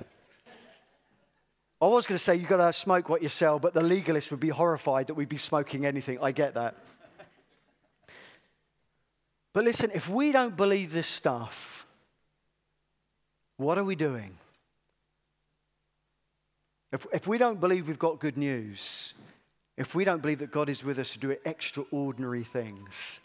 I 1.80 1.88
was 1.88 2.08
going 2.08 2.18
to 2.18 2.24
say 2.24 2.36
you've 2.36 2.50
got 2.50 2.58
to 2.58 2.74
smoke 2.74 3.08
what 3.08 3.22
you 3.22 3.30
sell, 3.30 3.60
but 3.60 3.74
the 3.74 3.82
legalists 3.82 4.32
would 4.32 4.40
be 4.40 4.50
horrified 4.50 5.08
that 5.08 5.14
we'd 5.14 5.30
be 5.30 5.38
smoking 5.38 5.86
anything. 5.86 6.18
I 6.22 6.32
get 6.32 6.56
that. 6.56 6.76
But 9.54 9.64
listen, 9.64 9.92
if 9.94 10.10
we 10.10 10.32
don't 10.32 10.56
believe 10.56 10.92
this 10.92 11.08
stuff, 11.08 11.86
what 13.58 13.78
are 13.78 13.84
we 13.84 13.96
doing? 13.96 14.38
If, 16.92 17.06
if 17.12 17.28
we 17.28 17.38
don't 17.38 17.60
believe 17.60 17.88
we've 17.88 18.00
got 18.00 18.20
good 18.20 18.38
news, 18.38 19.14
if 19.76 19.94
we 19.94 20.04
don't 20.04 20.22
believe 20.22 20.40
that 20.40 20.52
God 20.52 20.70
is 20.70 20.84
with 20.84 21.00
us 21.00 21.12
to 21.12 21.20
do 21.20 21.36
extraordinary 21.46 22.44
things, 22.44 23.20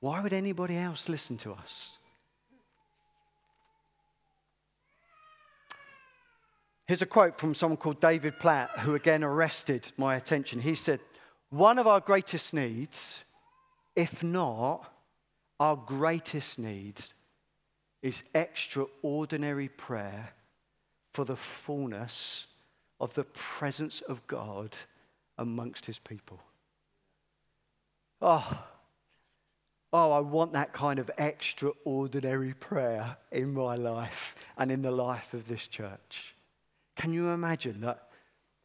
why 0.00 0.20
would 0.20 0.32
anybody 0.32 0.76
else 0.76 1.08
listen 1.08 1.36
to 1.38 1.52
us? 1.52 1.98
Here's 6.86 7.02
a 7.02 7.06
quote 7.06 7.36
from 7.36 7.54
someone 7.54 7.78
called 7.78 8.00
David 8.00 8.38
Platt, 8.38 8.70
who 8.80 8.94
again 8.94 9.24
arrested 9.24 9.90
my 9.96 10.14
attention. 10.14 10.60
He 10.60 10.76
said, 10.76 11.00
One 11.50 11.78
of 11.80 11.88
our 11.88 11.98
greatest 11.98 12.54
needs, 12.54 13.24
if 13.96 14.22
not 14.22 14.92
our 15.58 15.74
greatest 15.74 16.60
need, 16.60 17.02
is 18.02 18.22
extraordinary 18.34 19.68
prayer 19.68 20.32
for 21.12 21.24
the 21.24 21.34
fullness 21.34 22.46
of 23.00 23.14
the 23.14 23.24
presence 23.24 24.00
of 24.02 24.24
God 24.28 24.76
amongst 25.38 25.86
his 25.86 25.98
people. 25.98 26.38
Oh, 28.22 28.64
oh, 29.92 30.12
I 30.12 30.20
want 30.20 30.52
that 30.52 30.72
kind 30.72 31.00
of 31.00 31.10
extraordinary 31.18 32.54
prayer 32.54 33.16
in 33.32 33.54
my 33.54 33.74
life 33.74 34.36
and 34.56 34.70
in 34.70 34.82
the 34.82 34.92
life 34.92 35.34
of 35.34 35.48
this 35.48 35.66
church. 35.66 36.35
Can 36.96 37.12
you 37.12 37.28
imagine 37.28 37.82
that 37.82 38.08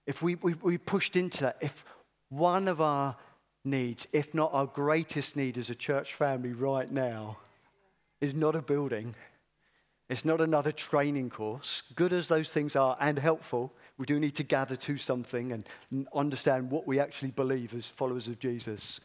if 0.08 0.22
we, 0.22 0.36
we, 0.36 0.54
we 0.56 0.78
pushed 0.78 1.16
into 1.16 1.44
that, 1.44 1.58
if 1.62 1.86
one 2.30 2.68
of 2.68 2.82
our 2.82 3.16
needs, 3.64 4.08
if 4.12 4.34
not 4.34 4.54
our 4.54 4.66
greatest 4.66 5.36
need 5.36 5.58
as 5.58 5.70
a 5.70 5.76
church 5.76 6.14
family 6.14 6.54
right 6.54 6.90
now, 6.90 7.38
is 8.20 8.34
not 8.34 8.56
a 8.56 8.62
building, 8.62 9.16
it's 10.10 10.26
not 10.26 10.42
another 10.42 10.72
training 10.72 11.30
course, 11.30 11.84
good 11.96 12.14
as 12.14 12.28
those 12.28 12.52
things 12.52 12.76
are 12.76 12.98
and 13.00 13.20
helpful, 13.20 13.74
we 13.98 14.06
do 14.06 14.20
need 14.20 14.36
to 14.36 14.44
gather 14.44 14.76
to 14.76 14.98
something 14.98 15.52
and 15.52 16.08
understand 16.14 16.72
what 16.72 16.88
we 16.88 17.00
actually 17.00 17.32
believe 17.32 17.74
as 17.74 17.88
followers 17.88 18.28
of 18.28 18.40
Jesus. 18.40 19.00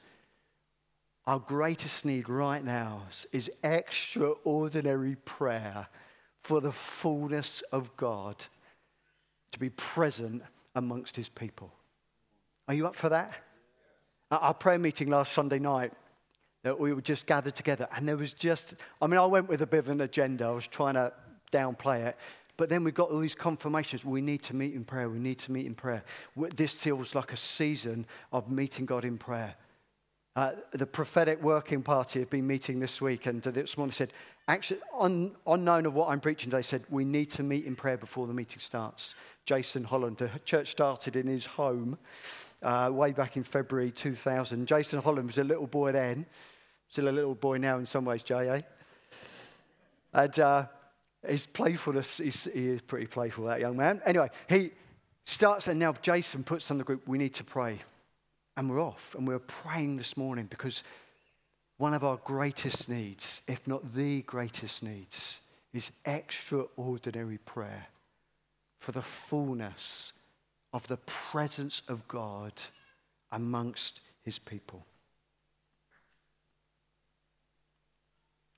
Our 1.26 1.38
greatest 1.40 2.04
need 2.04 2.28
right 2.28 2.64
now 2.64 3.02
is 3.32 3.50
extraordinary 3.62 5.16
prayer 5.24 5.88
for 6.42 6.60
the 6.60 6.72
fullness 6.72 7.62
of 7.72 7.96
God 7.96 8.46
to 9.56 9.60
be 9.60 9.70
present 9.70 10.42
amongst 10.74 11.16
his 11.16 11.30
people. 11.30 11.72
Are 12.68 12.74
you 12.74 12.86
up 12.86 12.94
for 12.94 13.08
that? 13.08 13.32
At 14.30 14.42
our 14.42 14.54
prayer 14.54 14.78
meeting 14.78 15.08
last 15.08 15.32
Sunday 15.32 15.58
night, 15.58 15.92
that 16.62 16.78
we 16.78 16.92
were 16.92 17.00
just 17.00 17.26
gathered 17.26 17.54
together, 17.54 17.88
and 17.96 18.06
there 18.06 18.16
was 18.16 18.34
just, 18.34 18.74
I 19.00 19.06
mean, 19.06 19.18
I 19.18 19.24
went 19.24 19.48
with 19.48 19.62
a 19.62 19.66
bit 19.66 19.78
of 19.78 19.88
an 19.88 20.02
agenda. 20.02 20.44
I 20.44 20.50
was 20.50 20.66
trying 20.66 20.94
to 20.94 21.12
downplay 21.50 22.06
it. 22.06 22.16
But 22.58 22.68
then 22.68 22.84
we've 22.84 22.94
got 22.94 23.10
all 23.10 23.18
these 23.18 23.34
confirmations. 23.34 24.04
We 24.04 24.20
need 24.20 24.42
to 24.42 24.56
meet 24.56 24.74
in 24.74 24.84
prayer. 24.84 25.08
We 25.08 25.18
need 25.18 25.38
to 25.40 25.52
meet 25.52 25.64
in 25.64 25.74
prayer. 25.74 26.04
This 26.54 26.82
feels 26.82 27.14
like 27.14 27.32
a 27.32 27.36
season 27.36 28.06
of 28.32 28.50
meeting 28.50 28.84
God 28.84 29.04
in 29.04 29.16
prayer. 29.16 29.54
Uh, 30.36 30.52
the 30.72 30.86
prophetic 30.86 31.42
working 31.42 31.82
party 31.82 32.20
have 32.20 32.28
been 32.28 32.46
meeting 32.46 32.78
this 32.78 33.00
week, 33.00 33.24
and 33.24 33.40
this 33.40 33.78
morning 33.78 33.90
said, 33.90 34.12
actually, 34.48 34.78
un, 35.00 35.34
unknown 35.46 35.86
of 35.86 35.94
what 35.94 36.10
I'm 36.10 36.20
preaching, 36.20 36.50
they 36.50 36.60
said, 36.60 36.84
we 36.90 37.06
need 37.06 37.30
to 37.30 37.42
meet 37.42 37.64
in 37.64 37.74
prayer 37.74 37.96
before 37.96 38.26
the 38.26 38.34
meeting 38.34 38.60
starts. 38.60 39.14
Jason 39.46 39.82
Holland, 39.82 40.18
the 40.18 40.30
church 40.44 40.70
started 40.70 41.16
in 41.16 41.26
his 41.26 41.46
home 41.46 41.96
uh, 42.62 42.90
way 42.92 43.12
back 43.12 43.38
in 43.38 43.44
February 43.44 43.90
2000. 43.90 44.66
Jason 44.66 45.00
Holland 45.00 45.26
was 45.28 45.38
a 45.38 45.44
little 45.44 45.66
boy 45.66 45.92
then, 45.92 46.26
still 46.90 47.08
a 47.08 47.10
little 47.10 47.34
boy 47.34 47.56
now 47.56 47.78
in 47.78 47.86
some 47.86 48.04
ways, 48.04 48.22
J.A. 48.22 48.60
And 50.12 50.38
uh, 50.38 50.66
his 51.26 51.46
playfulness, 51.46 52.20
is, 52.20 52.46
he 52.52 52.68
is 52.68 52.82
pretty 52.82 53.06
playful, 53.06 53.46
that 53.46 53.60
young 53.60 53.78
man. 53.78 54.02
Anyway, 54.04 54.28
he 54.50 54.72
starts, 55.24 55.66
and 55.66 55.80
now 55.80 55.94
Jason 56.02 56.44
puts 56.44 56.70
on 56.70 56.76
the 56.76 56.84
group, 56.84 57.08
we 57.08 57.16
need 57.16 57.32
to 57.32 57.44
pray. 57.44 57.80
And 58.56 58.70
we're 58.70 58.82
off, 58.82 59.14
and 59.16 59.28
we're 59.28 59.38
praying 59.38 59.96
this 59.96 60.16
morning 60.16 60.46
because 60.48 60.82
one 61.76 61.92
of 61.92 62.04
our 62.04 62.16
greatest 62.24 62.88
needs, 62.88 63.42
if 63.46 63.66
not 63.68 63.94
the 63.94 64.22
greatest 64.22 64.82
needs, 64.82 65.42
is 65.74 65.92
extraordinary 66.06 67.38
prayer 67.38 67.88
for 68.78 68.92
the 68.92 69.02
fullness 69.02 70.14
of 70.72 70.86
the 70.86 70.96
presence 70.96 71.82
of 71.88 72.08
God 72.08 72.52
amongst 73.30 74.00
his 74.22 74.38
people. 74.38 74.86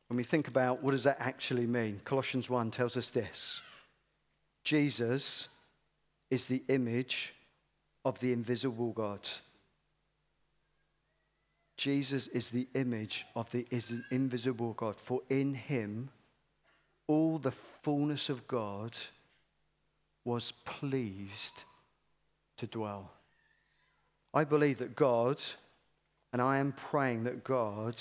When 0.09 0.17
we 0.17 0.25
think 0.25 0.49
about 0.49 0.83
what 0.83 0.93
does 0.93 1.05
that 1.05 1.19
actually 1.21 1.67
mean, 1.67 2.01
Colossians 2.05 2.49
1 2.49 2.71
tells 2.71 2.97
us 2.97 3.09
this. 3.09 3.63
Jesus 4.65 5.49
is 6.31 6.47
the 6.47 6.63
image 6.69 7.35
of 8.05 8.19
the 8.21 8.33
invisible 8.33 8.93
God. 8.93 9.29
Jesus 11.79 12.27
is 12.27 12.51
the 12.51 12.67
image 12.75 13.25
of 13.37 13.51
the 13.53 13.65
invisible 14.11 14.75
God, 14.75 14.97
for 14.97 15.23
in 15.31 15.55
him 15.55 16.11
all 17.07 17.39
the 17.39 17.53
fullness 17.53 18.29
of 18.29 18.49
God 18.49 18.97
was 20.25 20.53
pleased 20.65 21.63
to 22.57 22.67
dwell. 22.67 23.13
I 24.35 24.43
believe 24.43 24.79
that 24.79 24.97
God, 24.97 25.41
and 26.33 26.43
I 26.43 26.59
am 26.59 26.73
praying 26.73 27.25
that 27.25 27.45
God 27.45 27.95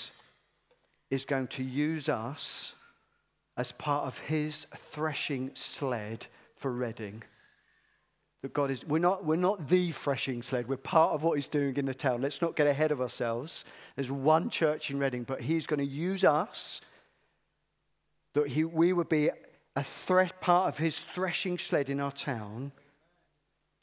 is 1.08 1.24
going 1.24 1.46
to 1.46 1.62
use 1.62 2.08
us 2.08 2.74
as 3.56 3.70
part 3.70 4.06
of 4.06 4.18
his 4.18 4.66
threshing 4.76 5.52
sled 5.54 6.26
for 6.56 6.72
Reading. 6.72 7.22
That 8.42 8.52
God 8.52 8.70
is, 8.70 8.84
we're 8.84 8.98
not, 8.98 9.24
we're 9.24 9.36
not 9.36 9.68
the 9.68 9.90
threshing 9.90 10.42
sled. 10.42 10.68
We're 10.68 10.76
part 10.76 11.12
of 11.12 11.22
what 11.22 11.36
He's 11.36 11.48
doing 11.48 11.76
in 11.76 11.86
the 11.86 11.94
town. 11.94 12.22
Let's 12.22 12.40
not 12.40 12.54
get 12.54 12.66
ahead 12.66 12.92
of 12.92 13.00
ourselves. 13.00 13.64
There's 13.96 14.10
one 14.10 14.48
church 14.48 14.90
in 14.90 14.98
Reading, 14.98 15.24
but 15.24 15.40
He's 15.40 15.66
going 15.66 15.80
to 15.80 15.84
use 15.84 16.24
us 16.24 16.80
that 18.34 18.48
he, 18.48 18.64
we 18.64 18.92
would 18.92 19.08
be 19.08 19.30
a 19.74 19.84
part 20.40 20.68
of 20.68 20.78
His 20.78 21.00
threshing 21.00 21.58
sled 21.58 21.90
in 21.90 21.98
our 22.00 22.12
town 22.12 22.72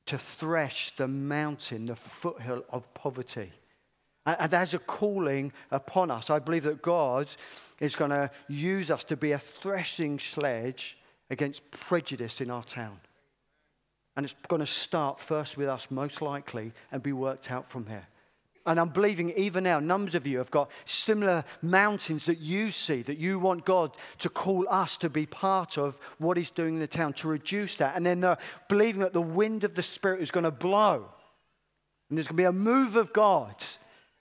to 0.06 0.18
thresh 0.18 0.96
the 0.96 1.08
mountain, 1.08 1.88
the 1.88 1.96
foothill 1.96 2.64
of 2.70 2.94
poverty. 2.94 3.52
And, 4.26 4.38
and 4.40 4.52
there's 4.52 4.74
a 4.74 4.80
calling 4.80 5.52
upon 5.72 6.12
us. 6.12 6.30
I 6.30 6.40
believe 6.40 6.64
that 6.64 6.82
God 6.82 7.32
is 7.80 7.96
going 7.96 8.12
to 8.12 8.30
use 8.48 8.92
us 8.92 9.04
to 9.06 9.18
be 9.18 9.32
a 9.32 9.40
threshing 9.40 10.20
sledge 10.20 10.98
against 11.30 11.70
prejudice 11.72 12.42
in 12.42 12.52
our 12.52 12.64
town. 12.64 13.00
And 14.16 14.26
it's 14.26 14.36
going 14.48 14.62
to 14.62 14.68
start 14.68 15.20
first 15.20 15.58
with 15.58 15.68
us, 15.68 15.92
most 15.92 16.22
likely, 16.22 16.72
and 16.92 17.04
be 17.04 17.14
worked 17.14 17.52
out 17.52 17.68
from 17.68 17.86
here. 17.86 18.08
And 18.68 18.80
I'm 18.80 18.90
believing 18.90 19.32
even 19.32 19.66
now, 19.66 19.80
numbers 19.80 20.16
of 20.16 20.26
you 20.26 20.40
have 20.40 20.50
got 20.50 20.72
similar 20.86 21.44
mountains 21.62 22.26
that 22.26 22.40
you 22.40 22.72
see, 22.72 23.04
that 23.04 23.20
you 23.20 23.38
want 23.38 23.64
God 23.64 23.96
to 24.20 24.30
call 24.30 24.66
us 24.70 24.98
to 24.98 25.10
be 25.10 25.28
part 25.28 25.78
of 25.78 26.00
what 26.18 26.36
He's 26.36 26.50
doing 26.50 26.76
in 26.76 26.80
the 26.80 26.88
town, 26.88 27.14
to 27.14 27.28
reduce 27.28 27.78
that. 27.78 27.96
And 27.96 28.06
then 28.06 28.22
they're 28.22 28.40
believing 28.68 29.02
that 29.02 29.14
the 29.14 29.22
wind 29.22 29.64
of 29.66 29.76
the 29.76 29.84
Spirit 29.84 30.22
is 30.22 30.32
going 30.32 30.46
to 30.46 30.52
blow. 30.52 31.06
And 32.10 32.18
there's 32.18 32.28
going 32.28 32.38
to 32.38 32.42
be 32.42 32.46
a 32.46 32.52
move 32.52 32.96
of 32.96 33.14
God 33.14 33.56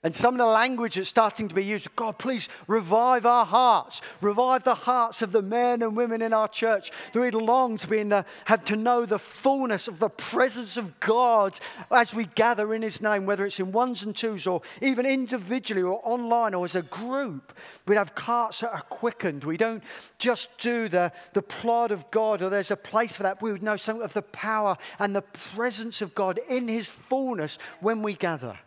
and 0.04 0.14
some 0.14 0.34
of 0.34 0.38
the 0.38 0.44
language 0.44 0.96
that's 0.96 1.08
starting 1.08 1.48
to 1.48 1.54
be 1.54 1.64
used, 1.64 1.88
God, 1.96 2.18
please 2.18 2.50
revive 2.66 3.24
our 3.24 3.46
hearts, 3.46 4.02
revive 4.20 4.62
the 4.62 4.74
hearts 4.74 5.22
of 5.22 5.32
the 5.32 5.40
men 5.40 5.80
and 5.80 5.96
women 5.96 6.20
in 6.20 6.34
our 6.34 6.46
church 6.46 6.90
that 7.14 7.20
we 7.20 7.30
long 7.30 7.78
to 7.78 7.88
be 7.88 8.00
in 8.00 8.10
the, 8.10 8.26
have 8.44 8.66
to 8.66 8.76
know 8.76 9.06
the 9.06 9.18
fullness 9.18 9.88
of 9.88 10.00
the 10.00 10.10
presence 10.10 10.76
of 10.76 11.00
God 11.00 11.58
as 11.90 12.12
we 12.14 12.26
gather 12.26 12.74
in 12.74 12.82
His 12.82 13.00
name, 13.00 13.24
whether 13.24 13.46
it's 13.46 13.58
in 13.58 13.72
ones 13.72 14.02
and 14.02 14.14
twos 14.14 14.46
or 14.46 14.60
even 14.82 15.06
individually 15.06 15.80
or 15.80 16.02
online 16.04 16.52
or 16.52 16.66
as 16.66 16.76
a 16.76 16.82
group. 16.82 17.54
we'd 17.86 17.96
have 17.96 18.12
hearts 18.14 18.60
that 18.60 18.74
are 18.74 18.82
quickened. 18.82 19.42
We 19.42 19.56
don't 19.56 19.82
just 20.18 20.50
do 20.58 20.90
the, 20.90 21.12
the 21.32 21.40
plod 21.40 21.92
of 21.92 22.10
God 22.10 22.42
or 22.42 22.50
there's 22.50 22.70
a 22.70 22.76
place 22.76 23.16
for 23.16 23.22
that. 23.22 23.40
We 23.40 23.52
would 23.52 23.62
know 23.62 23.76
some 23.76 24.02
of 24.02 24.12
the 24.12 24.20
power 24.20 24.76
and 24.98 25.16
the 25.16 25.22
presence 25.22 26.02
of 26.02 26.14
God 26.14 26.40
in 26.50 26.68
His 26.68 26.90
fullness 26.90 27.58
when 27.80 28.02
we 28.02 28.12
gather. 28.12 28.58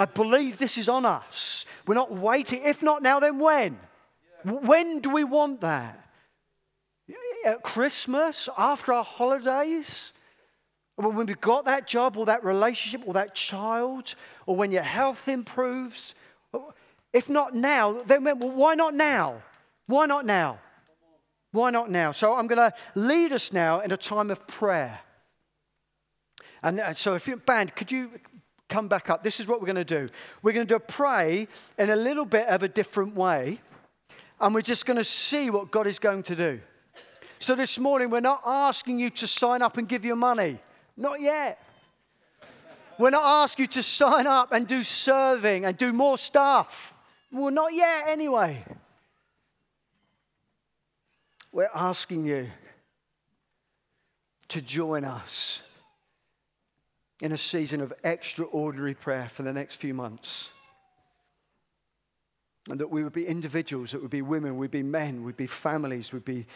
I 0.00 0.06
believe 0.06 0.56
this 0.56 0.78
is 0.78 0.88
on 0.88 1.04
us. 1.04 1.66
We're 1.86 1.94
not 1.94 2.10
waiting. 2.10 2.62
If 2.64 2.82
not 2.82 3.02
now, 3.02 3.20
then 3.20 3.38
when? 3.38 3.78
When 4.44 5.00
do 5.00 5.10
we 5.10 5.24
want 5.24 5.60
that? 5.60 6.08
At 7.44 7.62
Christmas? 7.62 8.48
After 8.56 8.94
our 8.94 9.04
holidays? 9.04 10.14
When 10.96 11.26
we've 11.26 11.38
got 11.38 11.66
that 11.66 11.86
job 11.86 12.16
or 12.16 12.24
that 12.26 12.42
relationship 12.42 13.06
or 13.06 13.12
that 13.12 13.34
child? 13.34 14.14
Or 14.46 14.56
when 14.56 14.72
your 14.72 14.82
health 14.82 15.28
improves? 15.28 16.14
If 17.12 17.28
not 17.28 17.54
now, 17.54 18.00
then 18.00 18.24
well, 18.24 18.36
why 18.36 18.74
not 18.76 18.94
now? 18.94 19.42
Why 19.86 20.06
not 20.06 20.24
now? 20.24 20.60
Why 21.52 21.68
not 21.68 21.90
now? 21.90 22.12
So 22.12 22.34
I'm 22.34 22.46
going 22.46 22.70
to 22.70 22.74
lead 22.94 23.32
us 23.32 23.52
now 23.52 23.80
in 23.80 23.92
a 23.92 23.98
time 23.98 24.30
of 24.30 24.46
prayer. 24.46 24.98
And 26.62 26.80
uh, 26.80 26.94
so, 26.94 27.14
if 27.14 27.28
you 27.28 27.36
band, 27.36 27.74
could 27.74 27.90
you 27.90 28.10
come 28.70 28.88
back 28.88 29.10
up. 29.10 29.22
This 29.22 29.40
is 29.40 29.46
what 29.46 29.60
we're 29.60 29.66
going 29.66 29.84
to 29.84 29.84
do. 29.84 30.08
We're 30.42 30.52
going 30.52 30.66
to 30.68 30.80
pray 30.80 31.48
in 31.78 31.90
a 31.90 31.96
little 31.96 32.24
bit 32.24 32.46
of 32.46 32.62
a 32.62 32.68
different 32.68 33.14
way, 33.14 33.60
and 34.40 34.54
we're 34.54 34.62
just 34.62 34.86
going 34.86 34.96
to 34.96 35.04
see 35.04 35.50
what 35.50 35.70
God 35.70 35.86
is 35.86 35.98
going 35.98 36.22
to 36.24 36.36
do. 36.36 36.60
So 37.40 37.54
this 37.54 37.78
morning, 37.78 38.10
we're 38.10 38.20
not 38.20 38.42
asking 38.46 38.98
you 38.98 39.10
to 39.10 39.26
sign 39.26 39.60
up 39.60 39.76
and 39.76 39.88
give 39.88 40.04
your 40.04 40.16
money. 40.16 40.58
Not 40.96 41.20
yet. 41.20 41.62
We're 42.98 43.10
not 43.10 43.44
asking 43.44 43.64
you 43.64 43.68
to 43.68 43.82
sign 43.82 44.26
up 44.26 44.52
and 44.52 44.66
do 44.66 44.82
serving 44.82 45.64
and 45.64 45.76
do 45.76 45.92
more 45.92 46.18
stuff. 46.18 46.94
Well, 47.32 47.50
not 47.50 47.72
yet, 47.72 48.04
anyway. 48.08 48.64
We're 51.52 51.70
asking 51.74 52.26
you 52.26 52.50
to 54.48 54.60
join 54.60 55.04
us 55.04 55.62
in 57.20 57.32
a 57.32 57.38
season 57.38 57.80
of 57.80 57.92
extraordinary 58.02 58.94
prayer 58.94 59.28
for 59.28 59.42
the 59.42 59.52
next 59.52 59.76
few 59.76 59.94
months. 59.94 60.50
And 62.68 62.80
that 62.80 62.90
we 62.90 63.02
would 63.02 63.12
be 63.12 63.26
individuals, 63.26 63.92
that 63.92 64.02
would 64.02 64.10
be 64.10 64.22
women, 64.22 64.56
we'd 64.56 64.70
be 64.70 64.82
men, 64.82 65.24
we'd 65.24 65.36
be 65.36 65.46
families, 65.46 66.12
we'd 66.12 66.24
be 66.24 66.46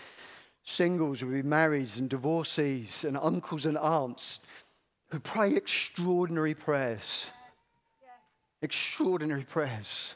singles, 0.62 1.22
we'd 1.22 1.42
be 1.42 1.48
marrieds 1.48 1.98
and 1.98 2.08
divorcees 2.08 3.04
and 3.04 3.16
uncles 3.16 3.66
and 3.66 3.76
aunts 3.78 4.40
who 5.10 5.18
pray 5.20 5.54
extraordinary 5.54 6.54
prayers. 6.54 7.30
Yes. 8.02 8.10
Extraordinary 8.62 9.44
prayers. 9.44 10.14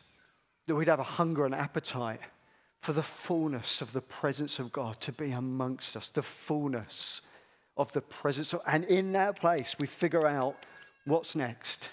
That 0.66 0.74
we'd 0.74 0.88
have 0.88 1.00
a 1.00 1.04
hunger 1.04 1.46
and 1.46 1.54
appetite 1.54 2.20
for 2.80 2.92
the 2.92 3.02
fullness 3.02 3.80
of 3.80 3.92
the 3.92 4.00
presence 4.00 4.58
of 4.58 4.70
God 4.72 5.00
to 5.00 5.12
be 5.12 5.30
amongst 5.32 5.96
us, 5.96 6.11
the 6.11 6.22
fullness 6.22 7.22
of 7.78 7.92
the 7.92 8.02
presence. 8.02 8.54
And 8.66 8.84
in 8.84 9.12
that 9.12 9.40
place, 9.40 9.76
we 9.78 9.86
figure 9.86 10.26
out 10.26 10.56
what's 11.04 11.34
next 11.34 11.88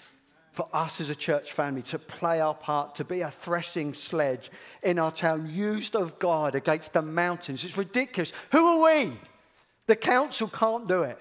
for 0.56 0.68
us 0.72 1.02
as 1.02 1.10
a 1.10 1.14
church 1.14 1.52
family 1.52 1.82
to 1.82 1.98
play 1.98 2.40
our 2.40 2.54
part, 2.54 2.94
to 2.94 3.04
be 3.04 3.20
a 3.20 3.30
threshing 3.30 3.92
sledge 3.92 4.50
in 4.82 4.98
our 4.98 5.12
town, 5.12 5.50
used 5.50 5.94
of 5.94 6.18
God 6.18 6.54
against 6.54 6.94
the 6.94 7.02
mountains. 7.02 7.62
It's 7.62 7.76
ridiculous. 7.76 8.32
Who 8.52 8.66
are 8.66 8.94
we? 9.04 9.12
The 9.86 9.96
council 9.96 10.48
can't 10.48 10.88
do 10.88 11.02
it. 11.02 11.18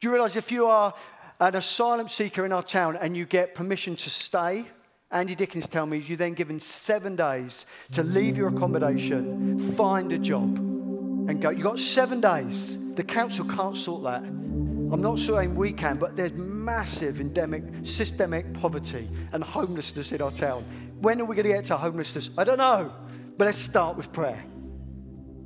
Do 0.00 0.08
you 0.08 0.12
realize 0.12 0.36
if 0.36 0.50
you 0.50 0.66
are 0.66 0.94
an 1.38 1.54
asylum 1.54 2.08
seeker 2.08 2.46
in 2.46 2.52
our 2.52 2.62
town 2.62 2.96
and 2.96 3.14
you 3.14 3.26
get 3.26 3.54
permission 3.54 3.94
to 3.94 4.08
stay, 4.08 4.64
Andy 5.10 5.34
Dickens 5.34 5.68
tells 5.68 5.90
me 5.90 5.98
you're 5.98 6.16
then 6.16 6.32
given 6.32 6.58
seven 6.58 7.14
days 7.14 7.66
to 7.92 8.02
leave 8.02 8.38
your 8.38 8.48
accommodation, 8.48 9.58
find 9.76 10.10
a 10.14 10.18
job, 10.18 10.56
and 10.56 11.42
go. 11.42 11.50
You've 11.50 11.62
got 11.62 11.78
seven 11.78 12.22
days. 12.22 12.78
The 12.94 13.02
council 13.02 13.46
can't 13.46 13.76
sort 13.76 14.02
that. 14.04 14.22
I'm 14.22 15.00
not 15.00 15.18
saying 15.18 15.54
we 15.54 15.72
can, 15.72 15.96
but 15.96 16.16
there's 16.16 16.34
massive 16.34 17.20
endemic, 17.20 17.64
systemic 17.82 18.52
poverty 18.52 19.08
and 19.32 19.42
homelessness 19.42 20.12
in 20.12 20.20
our 20.20 20.30
town. 20.30 20.64
When 21.00 21.20
are 21.20 21.24
we 21.24 21.34
going 21.34 21.46
to 21.46 21.52
get 21.54 21.64
to 21.66 21.76
homelessness? 21.78 22.28
I 22.36 22.44
don't 22.44 22.58
know. 22.58 22.92
But 23.38 23.46
let's 23.46 23.58
start 23.58 23.96
with 23.96 24.12
prayer. 24.12 24.44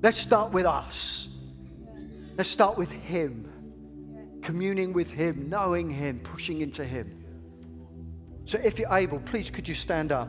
Let's 0.02 0.18
start 0.18 0.52
with 0.52 0.66
us. 0.66 1.38
Let's 2.37 2.50
start 2.50 2.76
with 2.76 2.90
Him. 2.90 4.40
Communing 4.42 4.92
with 4.92 5.12
Him, 5.12 5.48
knowing 5.48 5.88
Him, 5.88 6.18
pushing 6.18 6.61
into 6.61 6.85
Him. 6.85 7.24
So 8.44 8.59
if 8.59 8.78
you're 8.78 8.92
able, 8.92 9.20
please 9.20 9.50
could 9.50 9.68
you 9.68 9.74
stand 9.74 10.11
up? 10.11 10.28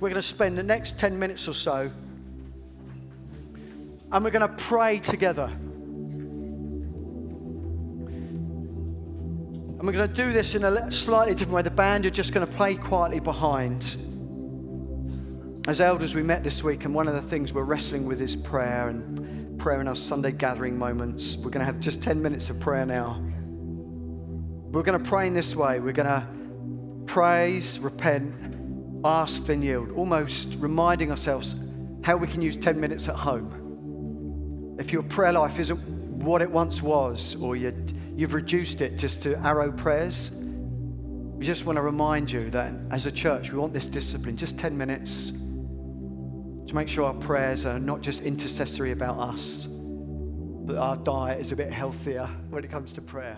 We're 0.00 0.08
going 0.08 0.14
to 0.14 0.22
spend 0.22 0.56
the 0.56 0.62
next 0.62 0.98
10 0.98 1.18
minutes 1.18 1.46
or 1.46 1.54
so 1.54 1.90
and 4.12 4.22
we're 4.22 4.30
going 4.30 4.48
to 4.48 4.54
pray 4.64 4.98
together. 4.98 5.50
And 9.78 9.86
we're 9.86 9.92
going 9.92 10.08
to 10.08 10.14
do 10.14 10.32
this 10.32 10.54
in 10.54 10.64
a 10.64 10.90
slightly 10.92 11.34
different 11.34 11.54
way. 11.54 11.62
The 11.62 11.70
band 11.70 12.04
are 12.06 12.10
just 12.10 12.32
going 12.32 12.46
to 12.46 12.52
play 12.52 12.76
quietly 12.76 13.20
behind. 13.20 13.96
As 15.66 15.80
elders, 15.80 16.14
we 16.14 16.22
met 16.22 16.44
this 16.44 16.62
week, 16.62 16.84
and 16.84 16.94
one 16.94 17.08
of 17.08 17.14
the 17.14 17.22
things 17.22 17.54
we're 17.54 17.64
wrestling 17.64 18.04
with 18.04 18.20
is 18.20 18.36
prayer 18.36 18.88
and 18.88 19.58
prayer 19.58 19.80
in 19.80 19.88
our 19.88 19.96
Sunday 19.96 20.30
gathering 20.30 20.78
moments. 20.78 21.36
We're 21.36 21.50
going 21.50 21.60
to 21.60 21.64
have 21.64 21.80
just 21.80 22.02
10 22.02 22.20
minutes 22.20 22.50
of 22.50 22.60
prayer 22.60 22.84
now. 22.84 23.18
We're 24.72 24.82
going 24.82 25.02
to 25.02 25.08
pray 25.08 25.26
in 25.26 25.34
this 25.34 25.56
way. 25.56 25.80
We're 25.80 25.92
going 25.92 26.08
to 26.08 26.26
praise, 27.06 27.78
repent, 27.78 28.34
ask, 29.04 29.46
then 29.46 29.62
yield, 29.62 29.90
almost 29.92 30.56
reminding 30.58 31.10
ourselves 31.10 31.56
how 32.02 32.16
we 32.16 32.26
can 32.26 32.42
use 32.42 32.58
10 32.58 32.78
minutes 32.78 33.08
at 33.08 33.14
home. 33.14 33.61
If 34.78 34.92
your 34.92 35.02
prayer 35.02 35.32
life 35.32 35.58
isn't 35.58 35.78
what 35.78 36.42
it 36.42 36.50
once 36.50 36.82
was, 36.82 37.34
or 37.36 37.56
you 37.56 37.72
you've 38.14 38.34
reduced 38.34 38.80
it 38.80 38.98
just 38.98 39.22
to 39.22 39.38
arrow 39.38 39.72
prayers, 39.72 40.30
we 40.30 41.44
just 41.44 41.64
want 41.64 41.76
to 41.76 41.82
remind 41.82 42.30
you 42.30 42.50
that 42.50 42.72
as 42.90 43.06
a 43.06 43.12
church, 43.12 43.50
we 43.50 43.58
want 43.58 43.72
this 43.72 43.88
discipline, 43.88 44.36
just 44.36 44.58
10 44.58 44.76
minutes, 44.76 45.30
to 45.30 46.74
make 46.74 46.88
sure 46.88 47.04
our 47.04 47.14
prayers 47.14 47.66
are 47.66 47.78
not 47.78 48.00
just 48.00 48.22
intercessory 48.22 48.92
about 48.92 49.18
us, 49.18 49.66
but 49.66 50.76
our 50.76 50.96
diet 50.96 51.40
is 51.40 51.52
a 51.52 51.56
bit 51.56 51.72
healthier 51.72 52.26
when 52.50 52.64
it 52.64 52.70
comes 52.70 52.92
to 52.94 53.02
prayer. 53.02 53.36